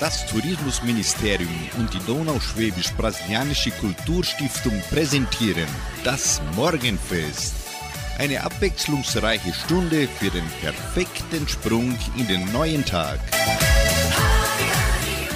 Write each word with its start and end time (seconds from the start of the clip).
Das 0.00 0.26
Tourismusministerium 0.26 1.50
und 1.76 1.92
die 1.92 1.98
Donauschwäbisch-Brasilianische 2.06 3.72
Kulturstiftung 3.72 4.80
präsentieren 4.90 5.66
das 6.04 6.40
Morgenfest. 6.54 7.56
Eine 8.16 8.44
abwechslungsreiche 8.44 9.52
Stunde 9.52 10.06
für 10.06 10.30
den 10.30 10.44
perfekten 10.60 11.48
Sprung 11.48 11.98
in 12.16 12.28
den 12.28 12.52
neuen 12.52 12.84
Tag. 12.84 13.18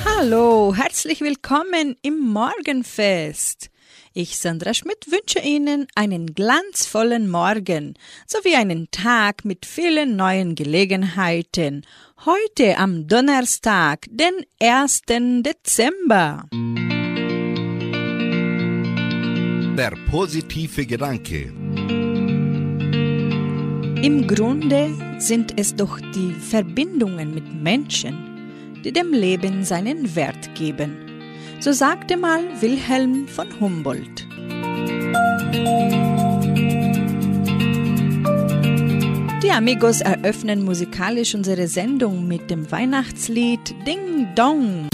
Hallo, 0.05 0.73
herzlich 0.77 1.23
willkommen 1.23 1.97
im 2.03 2.21
Morgenfest. 2.21 3.72
Ich, 4.15 4.37
Sandra 4.37 4.75
Schmidt, 4.75 5.11
wünsche 5.11 5.39
Ihnen 5.39 5.87
einen 5.95 6.35
glanzvollen 6.35 7.31
Morgen 7.31 7.95
sowie 8.27 8.57
einen 8.57 8.91
Tag 8.91 9.47
mit 9.47 9.65
vielen 9.65 10.17
neuen 10.17 10.55
Gelegenheiten. 10.55 11.87
Heute 12.27 12.77
am 12.77 13.09
Donnerstag, 13.09 14.07
den 14.11 14.35
1. 14.61 15.03
Dezember. 15.43 16.45
Der 19.79 19.95
positive 20.11 20.85
Gedanke. 20.85 21.45
Im 24.03 24.27
Grunde 24.27 24.91
sind 25.21 25.59
es 25.59 25.75
doch 25.75 25.99
die 26.15 26.35
Verbindungen 26.35 27.33
mit 27.33 27.55
Menschen, 27.55 28.83
die 28.85 28.93
dem 28.93 29.15
Leben 29.15 29.65
seinen 29.65 30.15
Wert 30.15 30.55
geben. 30.55 31.12
So 31.63 31.71
sagte 31.71 32.17
mal 32.17 32.41
Wilhelm 32.61 33.29
von 33.29 33.61
Humboldt. 33.61 34.27
Die 39.45 39.51
Amigos 39.53 40.01
eröffnen 40.01 40.65
musikalisch 40.65 41.37
unsere 41.37 41.69
Sendung 41.69 42.27
mit 42.27 42.51
dem 42.51 42.69
Weihnachtslied 42.73 43.77
Ding 43.87 44.35
Dong. 44.35 44.89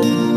Schluss 0.00 0.29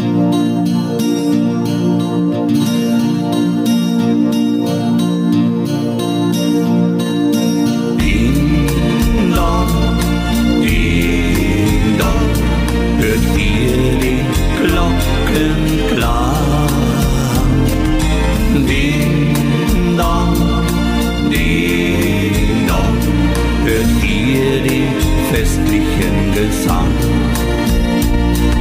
Sand. 26.65 27.01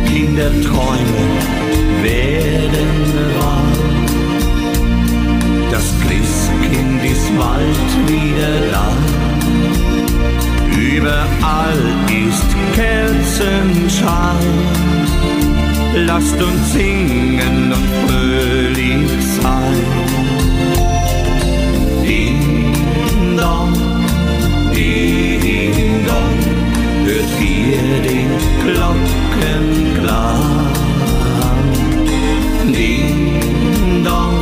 Kinderträume 0.06 1.25
werden 2.03 2.91
wahr. 3.39 3.72
Das 5.70 5.86
Christkind 6.03 7.05
ist 7.05 7.28
bald 7.39 7.91
wieder 8.09 8.55
da. 8.72 8.89
Überall 10.77 11.83
ist 12.27 12.50
Kerzenschall. 12.75 14.47
Lasst 15.94 16.42
uns 16.42 16.72
singen 16.72 17.72
und 17.72 17.89
fröhlich 18.03 19.11
sein. 19.41 19.81
Ding 22.05 23.37
dong. 23.37 23.72
dir 27.73 28.01
den 28.03 28.31
Glockenklang. 28.65 30.42
Ding 32.73 34.05
dong, 34.05 34.41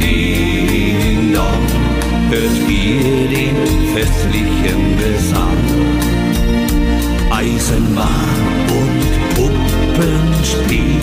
ding 0.00 1.32
dong, 1.34 1.66
hört 2.30 2.58
ihr 2.68 3.28
den 3.28 3.56
festlichen 3.94 4.82
Gesang. 5.02 5.62
Eisenbahn 7.30 8.40
und 8.78 9.02
Puppenspiel 9.34 11.02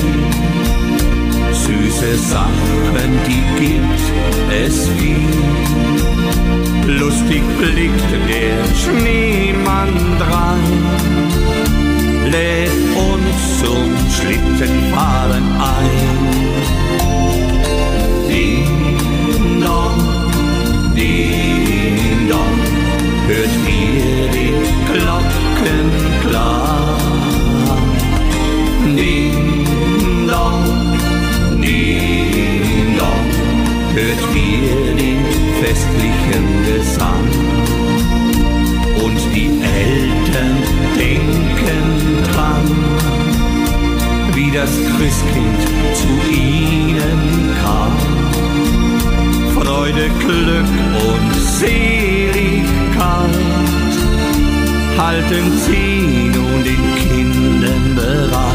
süße 1.51 2.11
Sachen, 2.17 3.09
die 3.27 3.43
gibt 3.59 4.03
es 4.65 4.75
viel 4.97 6.18
lustig 6.97 7.43
blickt 7.57 8.11
der 8.27 8.63
Schneemann 8.75 9.93
dran. 10.17 10.63
lädt 12.31 12.69
uns 13.09 13.59
zum 13.59 13.89
Schlittenfahren 14.15 15.43
ein. 15.59 16.19
Ding 18.29 19.61
dong, 19.61 19.99
ding 20.95 22.27
dong, 22.29 22.59
hört 23.27 23.55
ihr 23.67 24.27
die 24.37 24.53
Glocken 24.91 25.87
klar? 26.27 26.97
Ding 28.97 29.65
dong, 30.27 30.63
ding 31.61 32.97
dong, 32.97 33.25
hört 33.93 34.35
ihr 34.35 34.95
die 34.95 35.17
Glocken 35.17 35.38
festlichen 35.61 36.45
Gesang. 36.65 37.27
Und 39.03 39.19
die 39.35 39.49
Eltern 39.85 40.57
denken 40.97 42.23
dran, 42.31 42.67
wie 44.33 44.51
das 44.51 44.71
Christkind 44.95 45.61
zu 45.93 46.11
ihnen 46.31 47.21
kam. 47.61 47.93
Freude, 49.55 50.09
Glück 50.19 50.73
und 51.09 51.35
Seligkeit 51.35 52.39
halten 54.97 55.51
sie 55.65 56.31
nun 56.35 56.63
den 56.63 56.83
Kindern 56.95 57.95
bereit 57.95 58.48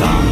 song. 0.00 0.29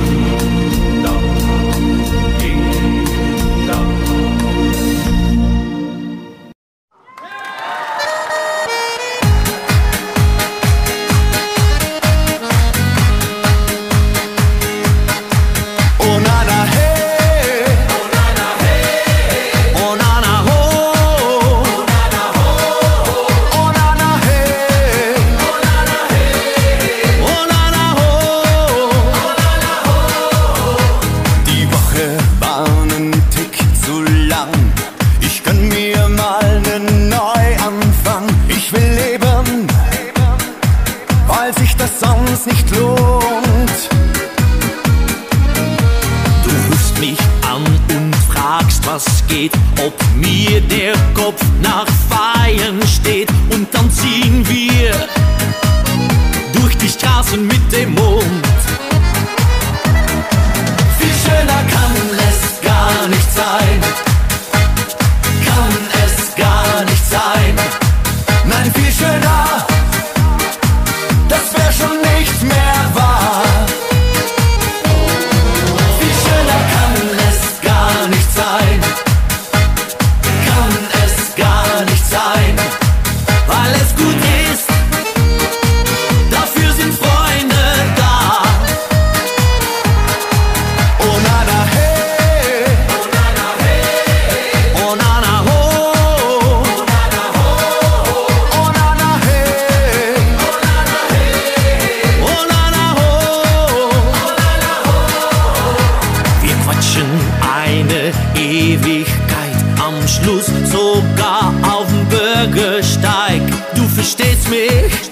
Sogar 111.08 111.52
auf 111.62 111.86
dem 111.88 112.06
Bürgersteig. 112.08 113.42
Du 113.74 113.82
verstehst 113.88 114.48
mich, 114.48 115.10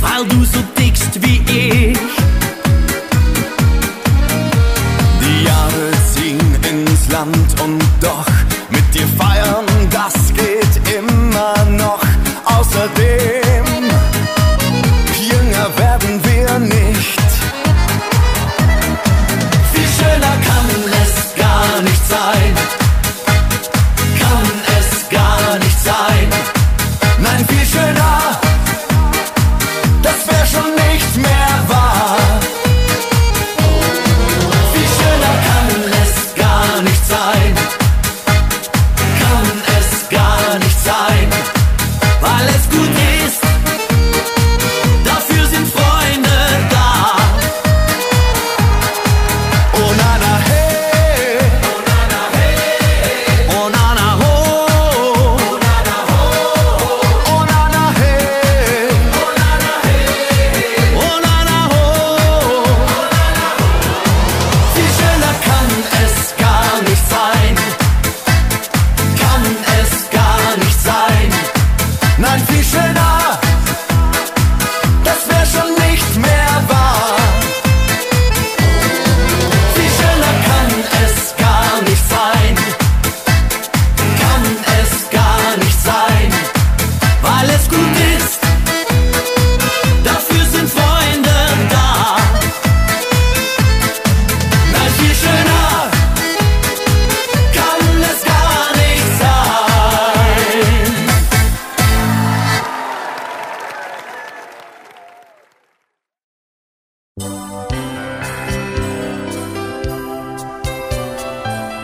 weil 0.00 0.24
du 0.28 0.44
so 0.44 0.58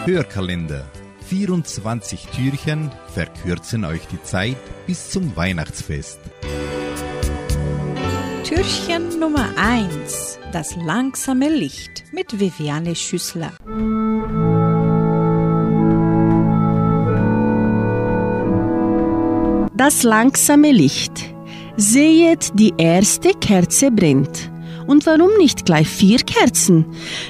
Hörkalender. 0.08 0.86
24 1.28 2.28
Türchen 2.28 2.90
verkürzen 3.12 3.84
euch 3.84 4.06
die 4.06 4.22
Zeit 4.22 4.56
bis 4.86 5.10
zum 5.10 5.36
Weihnachtsfest. 5.36 6.18
Türchen 8.42 9.20
Nummer 9.20 9.50
1. 9.58 10.38
Das 10.50 10.74
langsame 10.76 11.50
Licht 11.50 12.04
mit 12.10 12.40
Viviane 12.40 12.96
Schüssler. 12.96 13.52
Das 19.76 20.04
langsame 20.04 20.72
Licht. 20.72 21.34
Sehet, 21.76 22.58
die 22.58 22.72
erste 22.78 23.34
Kerze 23.34 23.90
brennt. 23.90 24.50
Und 24.88 25.04
warum 25.04 25.36
nicht 25.38 25.66
gleich 25.66 25.86
vier 25.86 26.18
Kerzen? 26.18 26.86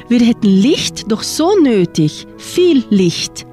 Wir 0.08 0.20
hätten 0.20 0.46
Licht 0.46 1.10
doch 1.10 1.24
so 1.24 1.58
nötig, 1.60 2.26
viel 2.38 2.84
Licht. 2.88 3.46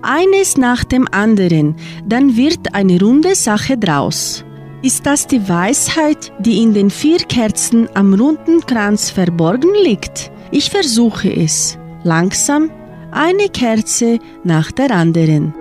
Eines 0.00 0.56
nach 0.56 0.84
dem 0.84 1.08
anderen, 1.10 1.74
dann 2.06 2.36
wird 2.36 2.72
eine 2.74 3.00
runde 3.00 3.34
Sache 3.34 3.76
draus. 3.76 4.44
Ist 4.80 5.06
das 5.06 5.26
die 5.26 5.48
Weisheit, 5.48 6.32
die 6.38 6.62
in 6.62 6.72
den 6.72 6.88
vier 6.88 7.18
Kerzen 7.18 7.88
am 7.94 8.14
runden 8.14 8.64
Kranz 8.64 9.10
verborgen 9.10 9.74
liegt? 9.82 10.30
Ich 10.52 10.70
versuche 10.70 11.28
es. 11.28 11.76
Langsam, 12.04 12.70
eine 13.10 13.48
Kerze 13.48 14.20
nach 14.44 14.70
der 14.70 14.92
anderen. 14.92 15.52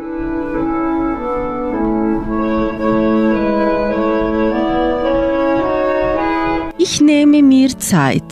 Ich 6.98 7.04
nehme 7.04 7.44
mir 7.44 7.78
Zeit. 7.78 8.24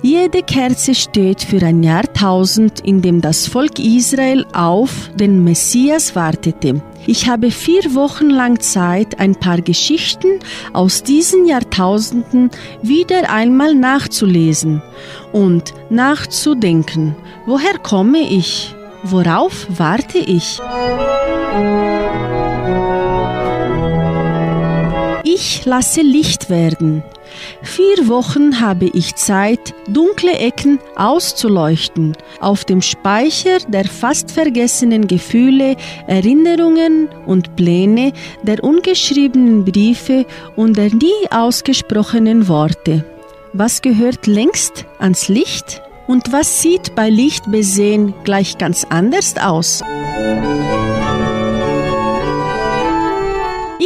Jede 0.00 0.44
Kerze 0.44 0.94
steht 0.94 1.42
für 1.42 1.60
ein 1.66 1.82
Jahrtausend, 1.82 2.78
in 2.78 3.02
dem 3.02 3.20
das 3.20 3.48
Volk 3.48 3.80
Israel 3.80 4.46
auf 4.52 5.10
den 5.16 5.42
Messias 5.42 6.14
wartete. 6.14 6.80
Ich 7.08 7.28
habe 7.28 7.50
vier 7.50 7.96
Wochen 7.96 8.30
lang 8.30 8.60
Zeit, 8.60 9.18
ein 9.18 9.34
paar 9.34 9.60
Geschichten 9.60 10.38
aus 10.72 11.02
diesen 11.02 11.44
Jahrtausenden 11.46 12.50
wieder 12.82 13.28
einmal 13.30 13.74
nachzulesen 13.74 14.80
und 15.32 15.74
nachzudenken. 15.90 17.16
Woher 17.46 17.78
komme 17.78 18.20
ich? 18.20 18.76
Worauf 19.02 19.66
warte 19.70 20.18
ich? 20.18 20.60
Ich 25.24 25.64
lasse 25.64 26.02
Licht 26.02 26.48
werden. 26.48 27.02
Vier 27.62 28.08
Wochen 28.08 28.60
habe 28.60 28.86
ich 28.92 29.14
Zeit, 29.16 29.74
dunkle 29.88 30.32
Ecken 30.32 30.78
auszuleuchten, 30.96 32.16
auf 32.40 32.64
dem 32.64 32.82
Speicher 32.82 33.58
der 33.68 33.84
fast 33.84 34.30
vergessenen 34.30 35.06
Gefühle, 35.06 35.76
Erinnerungen 36.06 37.08
und 37.26 37.56
Pläne, 37.56 38.12
der 38.42 38.62
ungeschriebenen 38.62 39.64
Briefe 39.64 40.26
und 40.56 40.76
der 40.76 40.94
nie 40.94 41.30
ausgesprochenen 41.30 42.48
Worte. 42.48 43.04
Was 43.52 43.82
gehört 43.82 44.26
längst 44.26 44.84
ans 44.98 45.28
Licht? 45.28 45.80
Und 46.06 46.32
was 46.32 46.60
sieht 46.60 46.94
bei 46.94 47.08
Licht 47.08 47.50
besehen 47.50 48.12
gleich 48.24 48.58
ganz 48.58 48.84
anders 48.90 49.36
aus? 49.38 49.82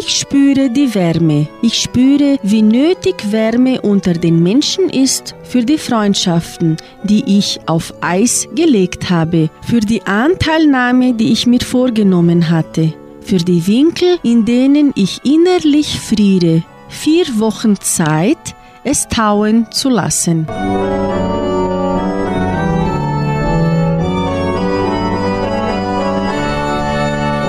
Ich 0.01 0.17
spüre 0.17 0.71
die 0.71 0.95
Wärme. 0.95 1.49
Ich 1.61 1.75
spüre, 1.75 2.39
wie 2.45 2.63
nötig 2.63 3.33
Wärme 3.33 3.81
unter 3.81 4.13
den 4.13 4.41
Menschen 4.45 4.89
ist 4.91 5.35
für 5.43 5.65
die 5.65 5.77
Freundschaften, 5.77 6.77
die 7.03 7.39
ich 7.39 7.59
auf 7.67 7.93
Eis 8.01 8.47
gelegt 8.55 9.11
habe, 9.11 9.51
für 9.63 9.81
die 9.81 10.03
Anteilnahme, 10.03 11.15
die 11.15 11.33
ich 11.33 11.49
mir 11.49 11.59
vorgenommen 11.59 12.49
hatte, 12.49 12.93
für 13.23 13.39
die 13.39 13.67
Winkel, 13.67 14.19
in 14.23 14.45
denen 14.45 14.93
ich 14.95 15.19
innerlich 15.25 15.99
friere. 15.99 16.63
Vier 16.89 17.27
Wochen 17.41 17.75
Zeit, 17.81 18.55
es 18.85 19.09
tauen 19.09 19.67
zu 19.73 19.89
lassen. 19.89 20.47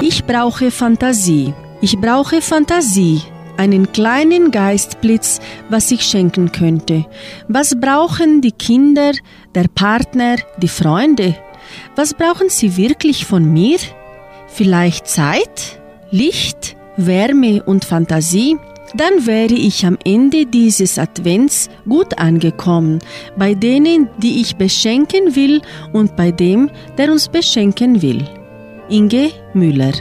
Ich 0.01 0.25
brauche 0.25 0.72
Fantasie. 0.72 1.53
Ich 1.81 1.98
brauche 1.98 2.41
Fantasie, 2.41 3.21
einen 3.55 3.91
kleinen 3.93 4.51
Geistblitz, 4.51 5.39
was 5.69 5.91
ich 5.91 6.03
schenken 6.03 6.51
könnte. 6.51 7.05
Was 7.48 7.79
brauchen 7.79 8.41
die 8.41 8.51
Kinder, 8.51 9.13
der 9.55 9.65
Partner, 9.74 10.36
die 10.62 10.67
Freunde? 10.67 11.36
Was 11.95 12.13
brauchen 12.13 12.50
sie 12.50 12.75
wirklich 12.75 13.25
von 13.25 13.53
mir? 13.53 13.77
Vielleicht 14.48 15.07
Zeit, 15.07 15.79
Licht, 16.12 16.75
Wärme 16.98 17.63
und 17.63 17.86
Fantasie? 17.86 18.57
Dann 18.95 19.25
wäre 19.25 19.53
ich 19.53 19.86
am 19.86 19.98
Ende 20.03 20.48
dieses 20.48 20.98
Advents 21.00 21.69
gut 21.88 22.17
angekommen, 22.17 23.00
bei 23.38 23.53
denen, 23.53 24.09
die 24.17 24.41
ich 24.41 24.57
beschenken 24.57 25.36
will 25.36 25.62
und 25.93 26.17
bei 26.17 26.31
dem, 26.31 26.71
der 26.98 27.12
uns 27.12 27.29
beschenken 27.29 28.01
will. 28.01 28.27
Inge 28.89 29.29
Müller 29.53 29.93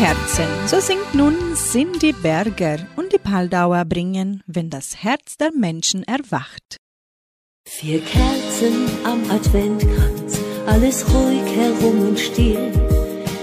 Vier 0.00 0.08
Kerzen, 0.14 0.46
so 0.66 0.80
singt 0.80 1.14
nun 1.14 1.36
Cindy 1.54 2.12
Berger 2.12 2.78
und 2.96 3.12
die 3.12 3.18
Paldauer 3.18 3.84
bringen, 3.84 4.42
wenn 4.46 4.70
das 4.70 5.02
Herz 5.02 5.36
der 5.36 5.50
Menschen 5.52 6.04
erwacht. 6.04 6.78
Vier 7.68 8.00
Kerzen 8.00 8.88
am 9.04 9.30
Adventkranz, 9.30 10.40
alles 10.66 11.04
ruhig 11.06 11.44
herum 11.54 12.08
und 12.08 12.18
still, 12.18 12.72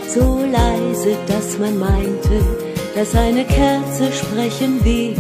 so 0.08 0.44
leise, 0.52 1.16
dass 1.28 1.60
man 1.60 1.78
meinte, 1.78 2.42
dass 2.96 3.14
eine 3.14 3.46
Kerze 3.46 4.12
sprechen 4.12 4.84
will. 4.84 5.16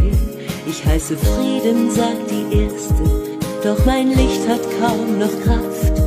Ich 0.67 0.83
heiße 0.83 1.15
Frieden, 1.17 1.91
sagt 1.91 2.31
die 2.31 2.63
erste, 2.63 3.37
doch 3.63 3.85
mein 3.85 4.07
Licht 4.07 4.47
hat 4.47 4.63
kaum 4.79 5.19
noch 5.19 5.39
Kraft, 5.43 6.06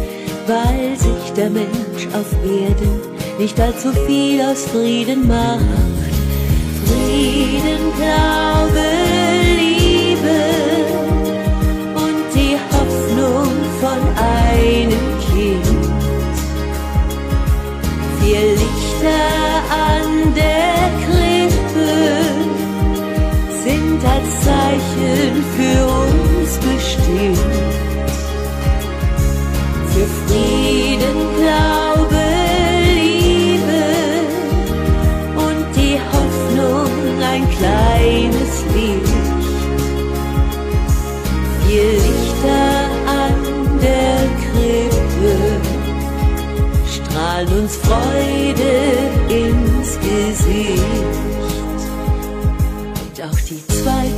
weil 0.51 0.97
sich 0.99 1.33
der 1.37 1.49
Mensch 1.49 2.05
auf 2.13 2.31
Erden 2.45 3.01
nicht 3.39 3.59
allzu 3.61 3.93
viel 4.07 4.41
aus 4.43 4.65
Frieden 4.73 5.29
macht. 5.29 5.61
Frieden, 6.87 7.83
Glaube, 7.97 8.87
Liebe 9.61 10.41
und 12.05 12.25
die 12.35 12.57
Hoffnung 12.73 13.53
von 13.81 14.01
einem 14.43 15.07
Kind. 15.29 15.67
Vier 18.21 18.45
Lichter 18.61 19.23
an 19.93 20.35
der 20.35 20.81
Krippe 21.05 21.91
sind 23.65 24.01
als 24.05 24.31
Zeichen 24.45 25.45
für 25.57 25.81
uns 25.87 26.51
bestimmt. 26.59 27.60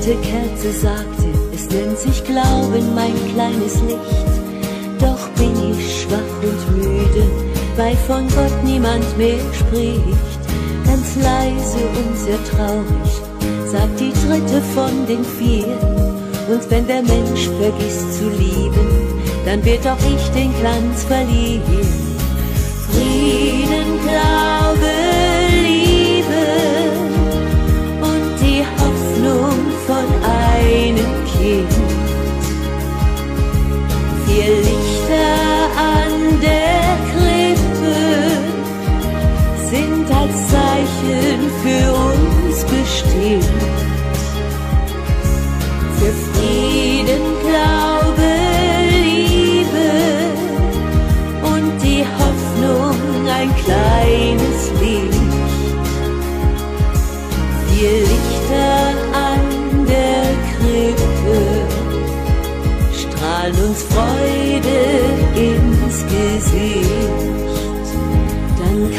Die 0.02 0.08
zweite 0.08 0.20
Kerze 0.20 0.72
sagte, 0.72 1.24
es 1.54 1.68
nennt 1.70 1.98
sich 1.98 2.24
Glauben, 2.24 2.94
mein 2.94 3.14
kleines 3.34 3.80
Licht. 3.82 4.32
Doch 4.98 5.28
bin 5.36 5.52
ich 5.70 6.02
schwach 6.02 6.18
und 6.42 6.76
müde, 6.76 7.30
weil 7.76 7.96
von 7.96 8.26
Gott 8.28 8.64
niemand 8.64 9.16
mehr 9.16 9.38
spricht 9.52 10.42
ganz 10.84 11.16
leise 11.16 11.78
und 11.78 12.16
sehr 12.18 12.44
traurig, 12.50 13.70
sagt 13.70 14.00
die 14.00 14.12
dritte 14.26 14.60
von 14.74 15.06
den 15.06 15.24
vier. 15.24 15.78
Und 16.48 16.70
wenn 16.70 16.86
der 16.86 17.02
Mensch 17.02 17.48
vergisst 17.60 18.18
zu 18.18 18.28
lieben, 18.28 19.22
dann 19.46 19.64
wird 19.64 19.86
auch 19.86 19.98
ich 19.98 20.28
den 20.30 20.52
Glanz 20.60 21.04
verlieren. 21.04 22.01
Zeichen 40.50 41.40
für 41.62 41.84
uns 41.92 42.64
bestimmt. 42.64 43.44
Für 45.98 46.12
Frieden, 46.32 47.22
Glaube, 47.42 48.30
Liebe 48.90 49.90
und 51.42 51.82
die 51.82 52.04
Hoffnung 52.18 53.28
ein 53.28 53.50
kleines 53.64 54.60
Licht. 54.80 55.20
Vier 57.68 57.96
Lichter 58.10 58.74
an 59.12 59.86
der 59.86 60.24
Krippe 60.52 61.40
strahlen 62.92 63.56
uns 63.68 63.82
Freude 63.82 64.80
ins 65.36 66.04
Gesicht 66.06 67.32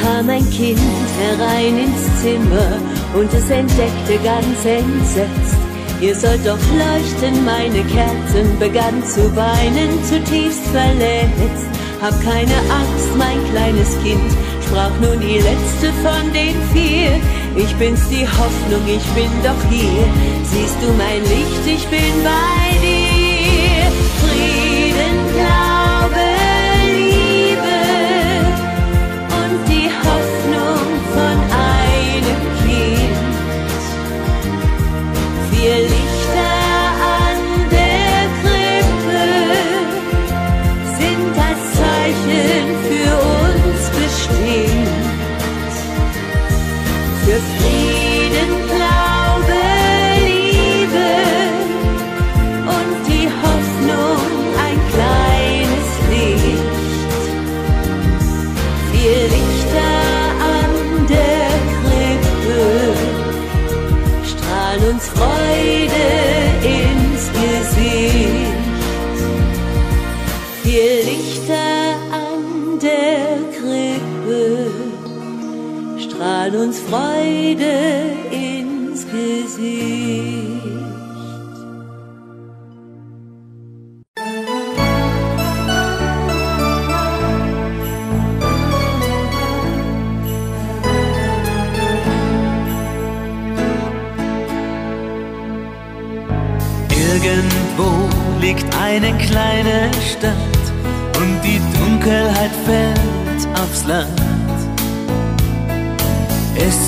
kam 0.03 0.29
ein 0.29 0.49
Kind 0.49 0.79
herein 1.19 1.77
ins 1.77 2.21
Zimmer 2.21 2.79
und 3.13 3.33
es 3.33 3.49
entdeckte 3.49 4.17
ganz 4.23 4.65
entsetzt. 4.65 5.57
Ihr 6.01 6.15
sollt 6.15 6.45
doch 6.45 6.59
leuchten, 6.75 7.45
meine 7.45 7.83
Kerzen, 7.85 8.59
begann 8.59 9.03
zu 9.05 9.33
weinen, 9.35 10.03
zutiefst 10.03 10.65
verletzt. 10.67 11.67
Hab 12.01 12.19
keine 12.21 12.57
Angst, 12.81 13.15
mein 13.17 13.39
kleines 13.51 13.97
Kind, 14.03 14.29
sprach 14.65 14.91
nun 14.99 15.19
die 15.21 15.39
letzte 15.39 15.93
von 16.03 16.33
den 16.33 16.55
vier. 16.73 17.21
Ich 17.55 17.73
bin's 17.75 18.07
die 18.09 18.27
Hoffnung, 18.27 18.83
ich 18.85 19.05
bin 19.13 19.31
doch 19.43 19.69
hier. 19.69 20.05
Siehst 20.43 20.77
du 20.81 20.91
mein 20.97 21.21
Licht, 21.21 21.65
ich 21.65 21.87
bin 21.87 22.23
bei 22.23 22.62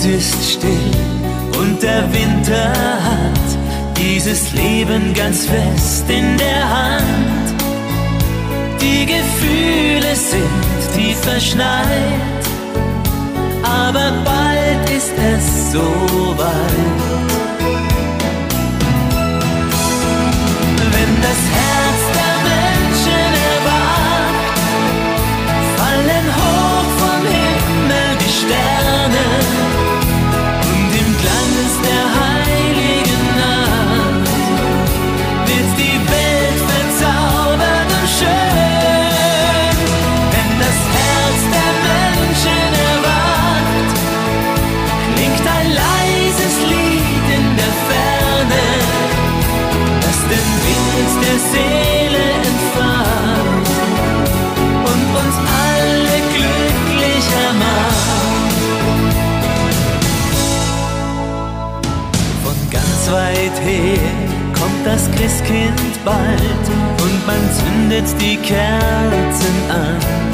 Es 0.08 0.30
ist 0.30 0.52
still 0.54 0.92
und 1.60 1.82
der 1.82 2.04
Winter 2.14 2.70
hat 2.70 3.98
dieses 3.98 4.54
Leben 4.54 5.16
ganz 5.16 5.48
fest 5.48 6.08
in 6.08 6.38
der 6.38 6.70
Hand. 6.70 7.56
Die 8.80 9.08
Gefühle 9.08 10.16
sind 10.16 10.94
tief 10.96 11.18
verschneit, 11.18 12.44
aber 13.64 14.12
bald 14.24 14.90
ist 14.96 15.14
es 15.18 15.72
soweit. 15.72 16.85
Seele 51.52 52.24
entflammt 52.50 53.70
und 54.90 55.04
uns 55.22 55.36
alle 55.64 56.18
glücklicher 56.34 57.50
macht. 57.64 58.56
Von 62.44 62.58
ganz 62.72 63.02
weit 63.12 63.58
her 63.62 64.00
kommt 64.60 64.86
das 64.86 65.10
Christkind 65.12 66.04
bald 66.04 66.66
und 67.04 67.28
man 67.28 67.42
zündet 67.54 68.08
die 68.22 68.38
Kerzen 68.38 69.56
an. 69.70 70.26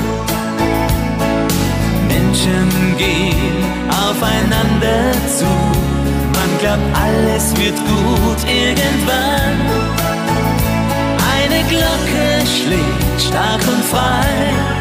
Menschen 2.07 2.97
gehen 2.97 3.63
aufeinander 3.89 5.11
zu. 5.37 5.45
Man 6.35 6.57
glaubt, 6.59 6.81
alles 6.93 7.55
wird 7.57 7.77
gut 7.77 8.41
irgendwann. 8.47 10.00
Glocke 11.71 12.45
schlägt 12.45 13.21
stark 13.21 13.61
und 13.65 13.85
frei 13.85 14.80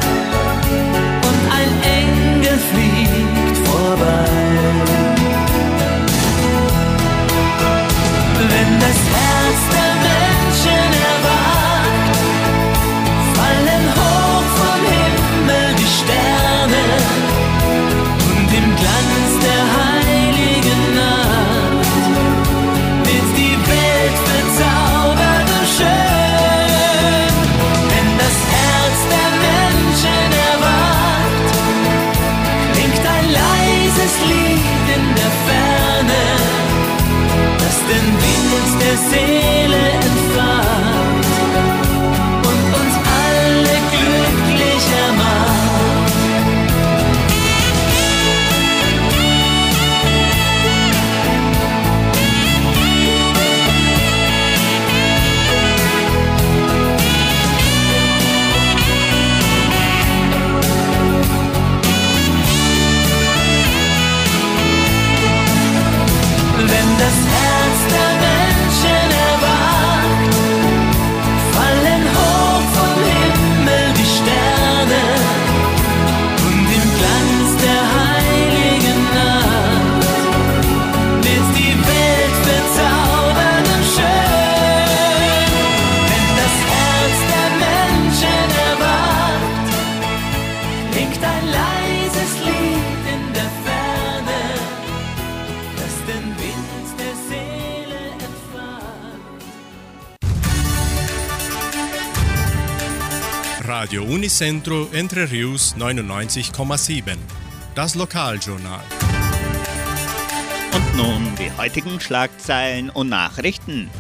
Unicentro 104.41 104.89
Entre 104.93 105.31
Rius 105.31 105.75
99,7. 105.77 107.19
Das 107.75 107.95
Lokaljournal. 107.95 108.81
Und 110.73 110.97
nun 110.97 111.37
die 111.37 111.53
heutigen 111.59 112.01
Schlagzeilen 112.01 112.89
und 112.89 113.11
Nachrichten. 113.11 113.91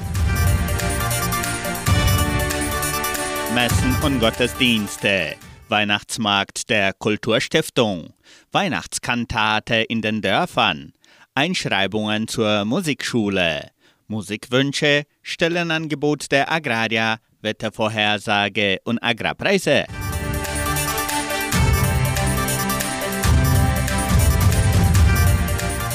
Messen 3.55 3.94
und 4.03 4.18
Gottesdienste. 4.20 5.37
Weihnachtsmarkt 5.68 6.70
der 6.70 6.94
Kulturstiftung. 6.94 8.14
Weihnachtskantate 8.50 9.74
in 9.74 10.00
den 10.00 10.22
Dörfern. 10.22 10.94
Einschreibungen 11.35 12.29
zur 12.29 12.64
Musikschule. 12.64 13.72
Musikwünsche, 14.07 15.05
Stellenangebot 15.20 16.33
der 16.33 16.50
Agraria, 16.50 17.18
Wettervorhersage 17.42 18.79
und 18.85 19.05
Agrarpreise. 19.05 19.85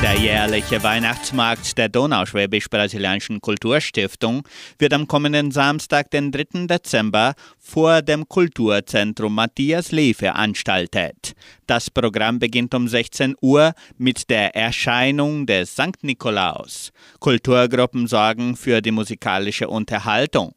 Der 0.00 0.14
jährliche 0.14 0.80
Weihnachtsmarkt 0.84 1.76
der 1.76 1.88
Donauschwäbisch-Brasilianischen 1.88 3.40
Kulturstiftung 3.40 4.46
wird 4.78 4.92
am 4.92 5.08
kommenden 5.08 5.50
Samstag, 5.50 6.12
den 6.12 6.30
3. 6.30 6.66
Dezember, 6.68 7.34
vor 7.58 8.00
dem 8.02 8.28
Kulturzentrum 8.28 9.34
Matthias 9.34 9.90
Lee 9.90 10.14
veranstaltet. 10.14 11.32
Das 11.66 11.90
Programm 11.90 12.38
beginnt 12.38 12.76
um 12.76 12.86
16 12.86 13.34
Uhr 13.40 13.72
mit 13.96 14.30
der 14.30 14.54
Erscheinung 14.54 15.46
des 15.46 15.72
St. 15.72 16.02
Nikolaus. 16.02 16.92
Kulturgruppen 17.18 18.06
sorgen 18.06 18.56
für 18.56 18.80
die 18.80 18.92
musikalische 18.92 19.66
Unterhaltung. 19.66 20.54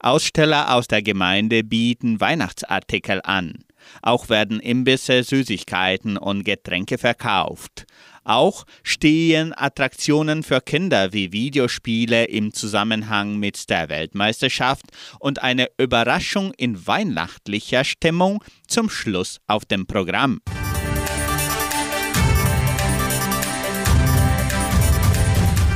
Aussteller 0.00 0.74
aus 0.74 0.86
der 0.86 1.00
Gemeinde 1.00 1.64
bieten 1.64 2.20
Weihnachtsartikel 2.20 3.22
an. 3.24 3.64
Auch 4.00 4.28
werden 4.28 4.60
Imbisse, 4.60 5.22
Süßigkeiten 5.22 6.16
und 6.16 6.44
Getränke 6.44 6.98
verkauft. 6.98 7.86
Auch 8.24 8.64
stehen 8.82 9.52
Attraktionen 9.56 10.42
für 10.42 10.60
Kinder 10.60 11.12
wie 11.12 11.32
Videospiele 11.32 12.24
im 12.24 12.52
Zusammenhang 12.52 13.38
mit 13.38 13.68
der 13.68 13.88
Weltmeisterschaft 13.88 14.86
und 15.18 15.42
eine 15.42 15.68
Überraschung 15.78 16.52
in 16.56 16.86
weihnachtlicher 16.86 17.84
Stimmung 17.84 18.42
zum 18.68 18.88
Schluss 18.88 19.40
auf 19.46 19.64
dem 19.64 19.86
Programm. 19.86 20.40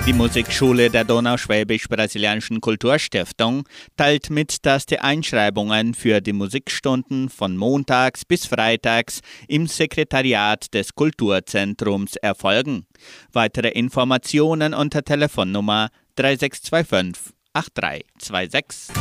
Die 0.07 0.13
Musikschule 0.13 0.89
der 0.89 1.03
Donauschwäbisch-Brasilianischen 1.03 2.61
Kulturstiftung 2.61 3.65
teilt 3.97 4.31
mit, 4.31 4.65
dass 4.65 4.87
die 4.87 5.01
Einschreibungen 5.01 5.95
für 5.95 6.21
die 6.21 6.33
Musikstunden 6.33 7.29
von 7.29 7.57
montags 7.57 8.25
bis 8.25 8.47
freitags 8.47 9.21
im 9.49 9.67
Sekretariat 9.67 10.73
des 10.73 10.95
Kulturzentrums 10.95 12.15
erfolgen. 12.15 12.87
Weitere 13.33 13.71
Informationen 13.71 14.75
unter 14.75 15.03
Telefonnummer 15.03 15.89
3625 16.15 17.35
8326. 17.53 18.95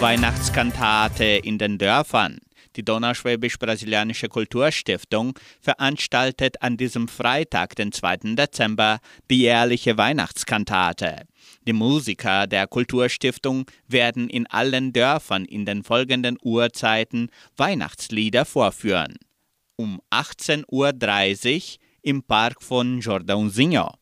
Weihnachtskantate 0.00 1.24
in 1.24 1.58
den 1.58 1.78
Dörfern. 1.78 2.40
Die 2.76 2.84
Donauschwäbisch-Brasilianische 2.84 4.28
Kulturstiftung 4.28 5.38
veranstaltet 5.60 6.62
an 6.62 6.76
diesem 6.76 7.08
Freitag, 7.08 7.76
den 7.76 7.92
2. 7.92 8.34
Dezember, 8.34 8.98
die 9.30 9.40
jährliche 9.40 9.98
Weihnachtskantate. 9.98 11.26
Die 11.66 11.72
Musiker 11.72 12.46
der 12.46 12.66
Kulturstiftung 12.66 13.66
werden 13.88 14.28
in 14.28 14.46
allen 14.46 14.92
Dörfern 14.92 15.44
in 15.44 15.66
den 15.66 15.82
folgenden 15.82 16.38
Uhrzeiten 16.42 17.30
Weihnachtslieder 17.56 18.44
vorführen. 18.44 19.16
Um 19.76 20.00
18.30 20.10 20.64
Uhr 20.68 21.78
im 22.02 22.22
Park 22.22 22.62
von 22.62 23.00
Jordãozinho, 23.00 23.94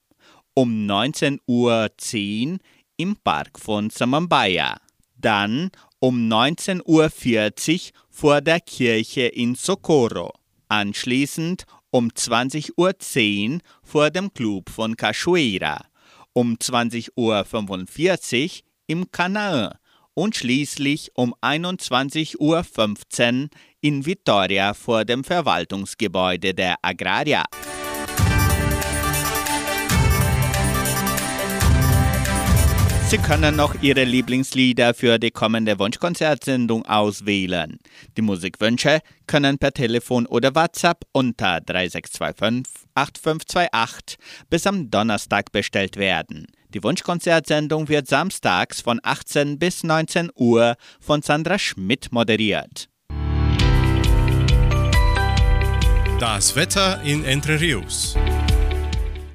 um 0.55 0.87
19.10 0.87 1.39
Uhr 1.47 2.59
im 2.97 3.17
Park 3.17 3.59
von 3.59 3.91
Samambaia, 3.91 4.79
dann 5.17 5.71
um 6.01 6.29
19.40 6.29 6.83
Uhr 6.87 7.93
vor 8.09 8.41
der 8.41 8.61
Kirche 8.61 9.23
in 9.23 9.55
Socorro. 9.55 10.33
Anschließend 10.69 11.65
um 11.91 12.09
20.10 12.09 13.53
Uhr 13.53 13.61
vor 13.83 14.11
dem 14.11 14.33
Club 14.33 14.71
von 14.71 14.97
Cachoeira, 14.97 15.85
um 16.33 16.55
20.45 16.55 17.13
Uhr 17.17 18.63
im 18.87 19.11
Kanal 19.11 19.79
und 20.15 20.37
schließlich 20.37 21.11
um 21.15 21.35
21.15 21.43 22.39
Uhr 22.39 23.49
in 23.81 24.07
Vitoria 24.07 24.75
vor 24.75 25.05
dem 25.05 25.25
Verwaltungsgebäude 25.25 26.55
der 26.55 26.77
Agraria. 26.83 27.45
Sie 33.11 33.18
können 33.18 33.57
noch 33.57 33.75
Ihre 33.83 34.05
Lieblingslieder 34.05 34.94
für 34.94 35.18
die 35.18 35.33
kommende 35.33 35.81
Wunschkonzertsendung 35.81 36.87
auswählen. 36.87 37.79
Die 38.16 38.23
Musikwünsche 38.23 39.01
können 39.27 39.59
per 39.59 39.73
Telefon 39.73 40.27
oder 40.27 40.55
WhatsApp 40.55 41.01
unter 41.11 41.61
3625 41.61 42.73
8528 42.94 44.16
bis 44.49 44.64
am 44.64 44.92
Donnerstag 44.92 45.51
bestellt 45.51 45.96
werden. 45.96 46.46
Die 46.73 46.85
Wunschkonzertsendung 46.85 47.88
wird 47.88 48.07
samstags 48.07 48.81
von 48.81 49.01
18 49.03 49.59
bis 49.59 49.83
19 49.83 50.31
Uhr 50.37 50.77
von 51.01 51.20
Sandra 51.20 51.59
Schmidt 51.59 52.12
moderiert. 52.12 52.88
Das 56.20 56.55
Wetter 56.55 57.03
in 57.03 57.25
Entre 57.25 57.61
Rios. 57.61 58.16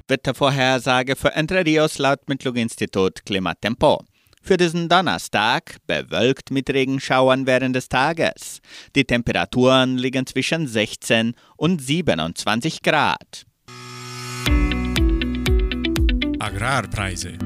Wettervorhersage 0.08 1.16
für 1.16 1.32
Entre 1.34 1.64
Rios 1.64 1.98
laut 1.98 2.28
Mittlung-Institut 2.28 3.24
Klimatempo. 3.24 4.04
Für 4.40 4.56
diesen 4.56 4.88
Donnerstag 4.88 5.78
bewölkt 5.88 6.52
mit 6.52 6.70
Regenschauern 6.70 7.46
während 7.46 7.74
des 7.74 7.88
Tages. 7.88 8.60
Die 8.94 9.04
Temperaturen 9.04 9.98
liegen 9.98 10.24
zwischen 10.24 10.68
16 10.68 11.34
und 11.56 11.82
27 11.82 12.82
Grad. 12.82 13.44
Agrarpreise. 16.38 17.38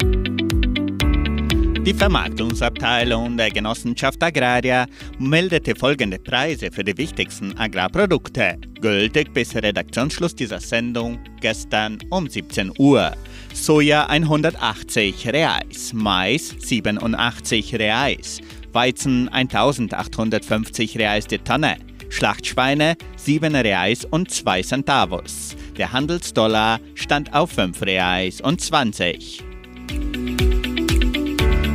Die 1.86 1.94
Vermarktungsabteilung 1.94 3.38
der 3.38 3.50
Genossenschaft 3.50 4.22
Agraria 4.22 4.84
meldete 5.18 5.74
folgende 5.74 6.18
Preise 6.18 6.70
für 6.70 6.84
die 6.84 6.96
wichtigsten 6.98 7.56
Agrarprodukte, 7.56 8.58
gültig 8.82 9.32
bis 9.32 9.56
Redaktionsschluss 9.56 10.34
dieser 10.34 10.60
Sendung 10.60 11.18
gestern 11.40 11.96
um 12.10 12.28
17 12.28 12.72
Uhr. 12.78 13.12
Soja 13.54 14.06
180 14.08 15.26
Reais, 15.28 15.92
Mais 15.94 16.54
87 16.58 17.74
Reais, 17.76 18.40
Weizen 18.72 19.30
1850 19.30 20.98
Reais 20.98 21.26
die 21.26 21.38
Tonne, 21.38 21.76
Schlachtschweine 22.10 22.94
7 23.16 23.56
Reais 23.56 24.04
und 24.04 24.30
2 24.30 24.62
Centavos. 24.64 25.56
Der 25.78 25.92
Handelsdollar 25.92 26.78
stand 26.94 27.32
auf 27.32 27.52
5 27.52 27.80
Reais 27.80 28.42
und 28.42 28.60
20. 28.60 29.49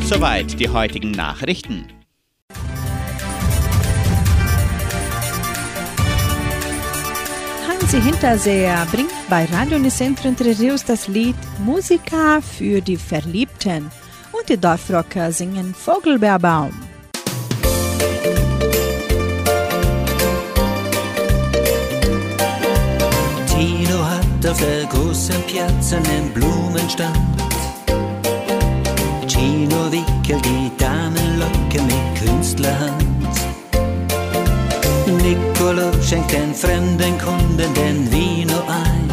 Soweit 0.06 0.60
die 0.60 0.70
heutigen 0.70 1.10
Nachrichten. 1.10 1.88
Hansi 7.68 8.00
Hinterseher 8.00 8.86
bringt 8.92 9.10
bei 9.32 9.46
Radio 9.46 9.78
Unicentro 9.78 10.28
Entre 10.28 10.60
Rios 10.60 10.86
das 10.86 11.08
Lied 11.08 11.36
Musica 11.58 12.40
für 12.40 12.82
die 12.82 12.98
Verliebten 12.98 13.90
und 14.32 14.48
die 14.48 14.58
Dorfrocker 14.58 15.32
singen 15.32 15.74
Vogelbeerbaum. 15.74 16.72
Tino 23.48 24.06
hat 24.06 24.48
auf 24.52 24.60
der 24.60 24.86
großen 24.86 25.42
Piazza 25.48 25.98
einen 25.98 26.32
Blumenstand. 26.32 27.35
Gino 29.36 29.92
wickelt 29.92 30.46
die 30.46 30.72
Damenlocke 30.78 31.82
mit 31.82 32.06
Künstlerhand. 32.20 33.36
Nicolo 35.06 35.92
schenkt 36.02 36.32
den 36.32 36.56
fremden 36.56 37.18
Kunden 37.18 37.74
den 37.74 38.10
Vino 38.12 38.60
ein. 38.68 39.10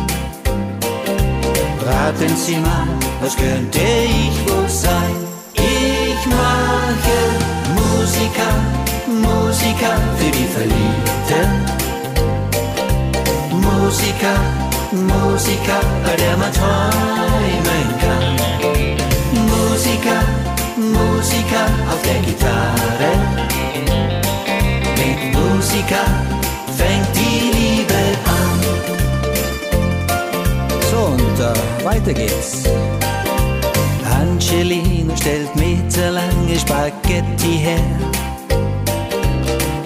Raten 1.84 2.36
Sie 2.36 2.56
mal, 2.56 2.86
was 3.20 3.36
könnte 3.36 3.80
ich 3.80 4.36
wohl 4.48 4.68
sein? 4.68 5.16
Ich 5.54 6.26
mache 6.26 7.18
Musiker, 7.74 8.52
Musiker 9.26 9.96
für 10.18 10.30
die 10.30 10.48
Verliebten. 10.54 11.50
Musiker, 13.50 14.38
Musiker, 14.92 15.80
bei 16.04 16.14
der 16.16 16.36
man 16.36 16.52
träumen 16.52 17.98
kann. 18.00 18.51
Musiker, 19.82 20.22
Musiker 20.76 21.66
auf 21.90 22.00
der 22.02 22.20
Gitarre. 22.22 23.10
Mit 24.94 25.34
Musiker 25.34 26.04
fängt 26.76 27.08
die 27.16 27.50
Liebe 27.50 28.00
an. 28.24 28.60
So, 30.88 30.98
und 30.98 31.36
äh, 31.40 31.84
weiter 31.84 32.14
geht's. 32.14 32.62
Angelino 34.08 35.16
stellt 35.16 35.52
meterlange 35.56 36.60
Spaghetti 36.60 37.58
her. 37.58 37.80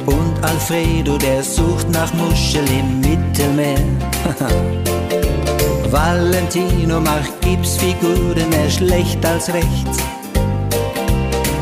Und 0.04 0.44
Alfredo, 0.44 1.16
der 1.16 1.42
sucht 1.42 1.88
nach 1.88 2.12
Muschel 2.12 2.68
im 2.68 3.00
Mittelmeer. 3.00 3.80
Valentino 5.92 7.00
macht 7.00 7.40
Gipsfiguren 7.40 8.48
mehr 8.50 8.70
schlecht 8.70 9.24
als 9.24 9.52
recht. 9.52 9.88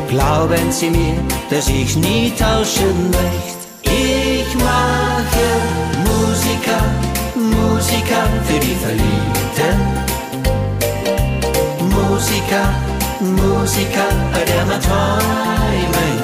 Glauben 0.09 0.71
Sie 0.71 0.89
mir, 0.89 1.17
dass 1.49 1.67
ich 1.67 1.95
nie 1.95 2.31
tauschen 2.31 3.11
möchte. 3.11 3.65
Ich 3.83 4.55
mache 4.55 5.47
Musiker, 6.05 6.83
Musiker 7.35 8.25
für 8.47 8.59
die 8.59 8.75
Verliebten. 8.75 9.77
Musiker, 11.89 12.73
Musiker, 13.19 14.09
bei 14.33 14.43
der 14.43 14.65
man 14.65 14.81
träumen 14.81 16.14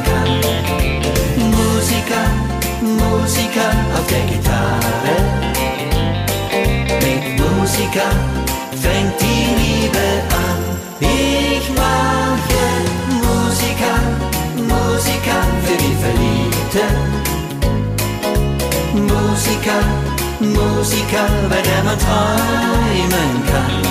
man 21.91 21.99
träumen 21.99 23.43
kann. 23.51 23.81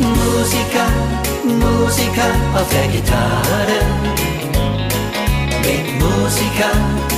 Musiker, 0.00 0.88
Musiker 1.44 2.32
auf 2.54 2.68
der 2.70 2.88
Gitarre. 2.88 3.78
Mit 5.62 6.00
Musiker 6.00 7.11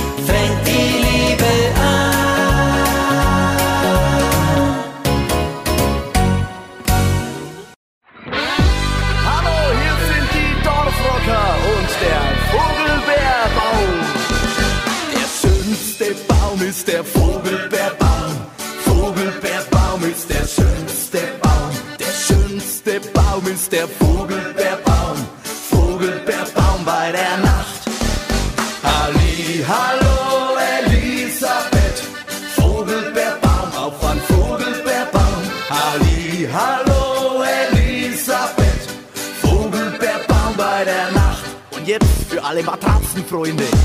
Freunde. 43.35 43.84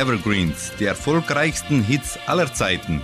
Evergreens, 0.00 0.72
die 0.80 0.86
erfolgreichsten 0.86 1.82
Hits 1.82 2.18
aller 2.26 2.50
Zeiten. 2.54 3.02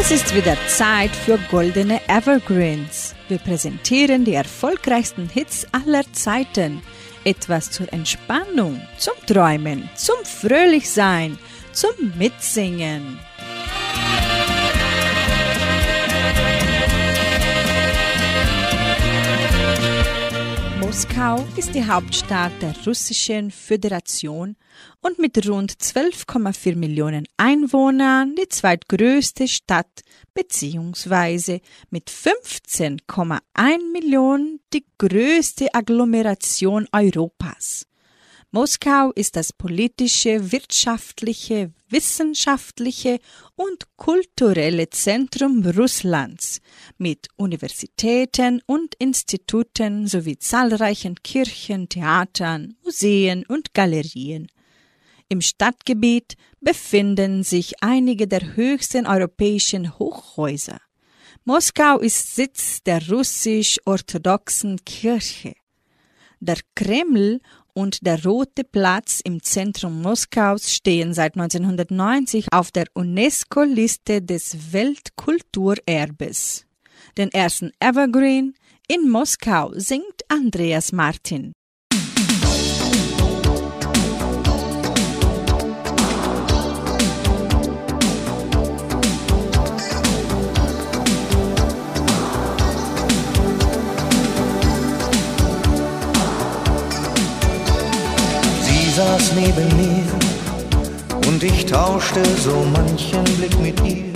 Es 0.00 0.10
ist 0.10 0.34
wieder 0.34 0.56
Zeit 0.66 1.14
für 1.14 1.38
goldene 1.48 2.00
Evergreens. 2.08 3.14
Wir 3.28 3.38
präsentieren 3.38 4.24
die 4.24 4.34
erfolgreichsten 4.34 5.28
Hits 5.28 5.64
aller 5.70 6.02
Zeiten. 6.12 6.82
Etwas 7.22 7.70
zur 7.70 7.92
Entspannung, 7.92 8.80
zum 8.98 9.14
Träumen, 9.28 9.88
zum 9.94 10.16
Fröhlichsein, 10.24 11.38
zum 11.70 11.92
Mitsingen. 12.18 13.20
Moskau 20.96 21.44
ist 21.58 21.74
die 21.74 21.84
Hauptstadt 21.86 22.52
der 22.62 22.74
Russischen 22.86 23.50
Föderation 23.50 24.56
und 25.02 25.18
mit 25.18 25.46
rund 25.46 25.72
12,4 25.72 26.74
Millionen 26.74 27.26
Einwohnern 27.36 28.34
die 28.34 28.48
zweitgrößte 28.48 29.46
Stadt 29.46 30.00
beziehungsweise 30.32 31.60
mit 31.90 32.08
15,1 32.08 33.92
Millionen 33.92 34.60
die 34.72 34.86
größte 34.96 35.66
Agglomeration 35.74 36.88
Europas. 36.92 37.86
Moskau 38.50 39.12
ist 39.12 39.36
das 39.36 39.52
politische, 39.52 40.50
wirtschaftliche, 40.50 41.74
wissenschaftliche 41.90 43.18
und 43.54 43.84
kulturelle 43.98 44.88
Zentrum 44.88 45.62
Russlands 45.62 46.62
mit 46.98 47.28
Universitäten 47.36 48.62
und 48.66 48.94
Instituten 48.96 50.06
sowie 50.06 50.38
zahlreichen 50.38 51.16
Kirchen, 51.22 51.88
Theatern, 51.88 52.76
Museen 52.84 53.44
und 53.46 53.74
Galerien. 53.74 54.48
Im 55.28 55.40
Stadtgebiet 55.40 56.36
befinden 56.60 57.42
sich 57.42 57.82
einige 57.82 58.28
der 58.28 58.54
höchsten 58.54 59.06
europäischen 59.06 59.98
Hochhäuser. 59.98 60.80
Moskau 61.44 61.98
ist 61.98 62.34
Sitz 62.34 62.82
der 62.82 63.08
russisch-orthodoxen 63.08 64.84
Kirche. 64.84 65.54
Der 66.40 66.58
Kreml 66.74 67.40
und 67.72 68.06
der 68.06 68.24
Rote 68.24 68.64
Platz 68.64 69.20
im 69.22 69.42
Zentrum 69.42 70.02
Moskaus 70.02 70.72
stehen 70.72 71.12
seit 71.12 71.34
1990 71.34 72.52
auf 72.52 72.70
der 72.70 72.86
UNESCO-Liste 72.94 74.22
des 74.22 74.72
Weltkulturerbes. 74.72 76.65
Den 77.18 77.32
ersten 77.32 77.72
Evergreen 77.80 78.52
in 78.88 79.08
Moskau 79.08 79.72
singt 79.74 80.20
Andreas 80.28 80.92
Martin. 80.92 81.54
Sie 98.60 98.90
saß 98.90 99.32
neben 99.36 99.68
mir 99.78 101.28
und 101.28 101.42
ich 101.42 101.64
tauschte 101.64 102.22
so 102.44 102.62
manchen 102.74 103.24
Blick 103.38 103.58
mit 103.58 103.80
ihr. 103.86 104.15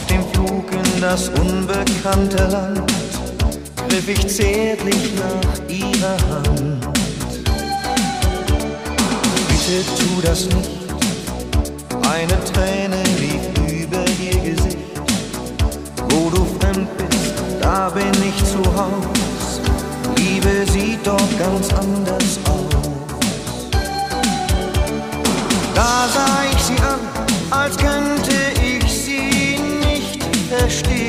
Auf 0.00 0.06
dem 0.06 0.24
Flug 0.32 0.64
in 0.72 1.00
das 1.00 1.28
unbekannte 1.28 2.46
Land 2.46 2.92
griff 3.88 4.08
ich 4.08 4.28
zärtlich 4.28 5.12
nach 5.16 5.68
ihrer 5.68 6.16
Hand. 6.30 6.88
Bitte 9.48 9.84
tu 9.98 10.20
das 10.22 10.46
nicht, 10.46 10.70
eine 12.08 12.44
Träne 12.44 13.02
lief 13.18 13.44
über 13.82 14.02
ihr 14.22 14.54
Gesicht. 14.54 14.78
Wo 16.08 16.30
du 16.30 16.46
fremd 16.58 16.88
bist, 16.96 17.34
da 17.60 17.90
bin 17.90 18.12
ich 18.26 18.44
zu 18.44 18.64
Haus. 18.74 19.60
Liebe 20.16 20.70
sieht 20.72 21.04
dort 21.04 21.38
ganz 21.38 21.68
anders 21.74 22.38
aus. 22.44 23.68
Da 25.74 26.08
sah 26.14 26.44
ich 26.50 26.62
sie 26.62 26.80
an, 26.82 27.00
als 27.50 27.76
könnte 27.76 28.29
geçti 30.62 30.99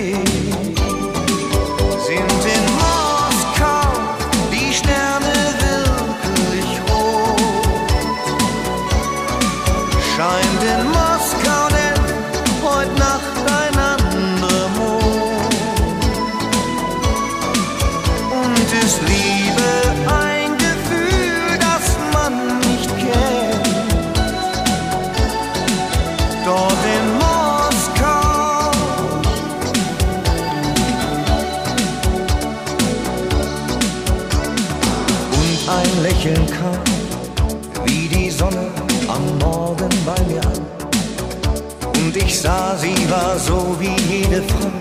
sah, 42.42 42.76
sie 42.76 43.10
war 43.10 43.38
so 43.38 43.76
wie 43.80 43.96
jede 44.12 44.42
Frau, 44.44 44.72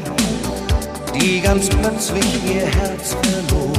die 1.14 1.40
ganz 1.40 1.68
plötzlich 1.68 2.30
ihr 2.44 2.66
Herz 2.66 3.14
verlor. 3.22 3.72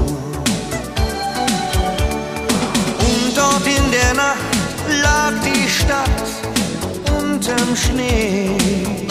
Und 3.07 3.35
dort 3.35 3.65
in 3.65 3.91
der 3.91 4.13
Nacht 4.13 4.55
lag 5.01 5.33
die 5.43 5.67
Stadt 5.67 6.21
unterm 7.19 7.75
Schnee. 7.75 9.10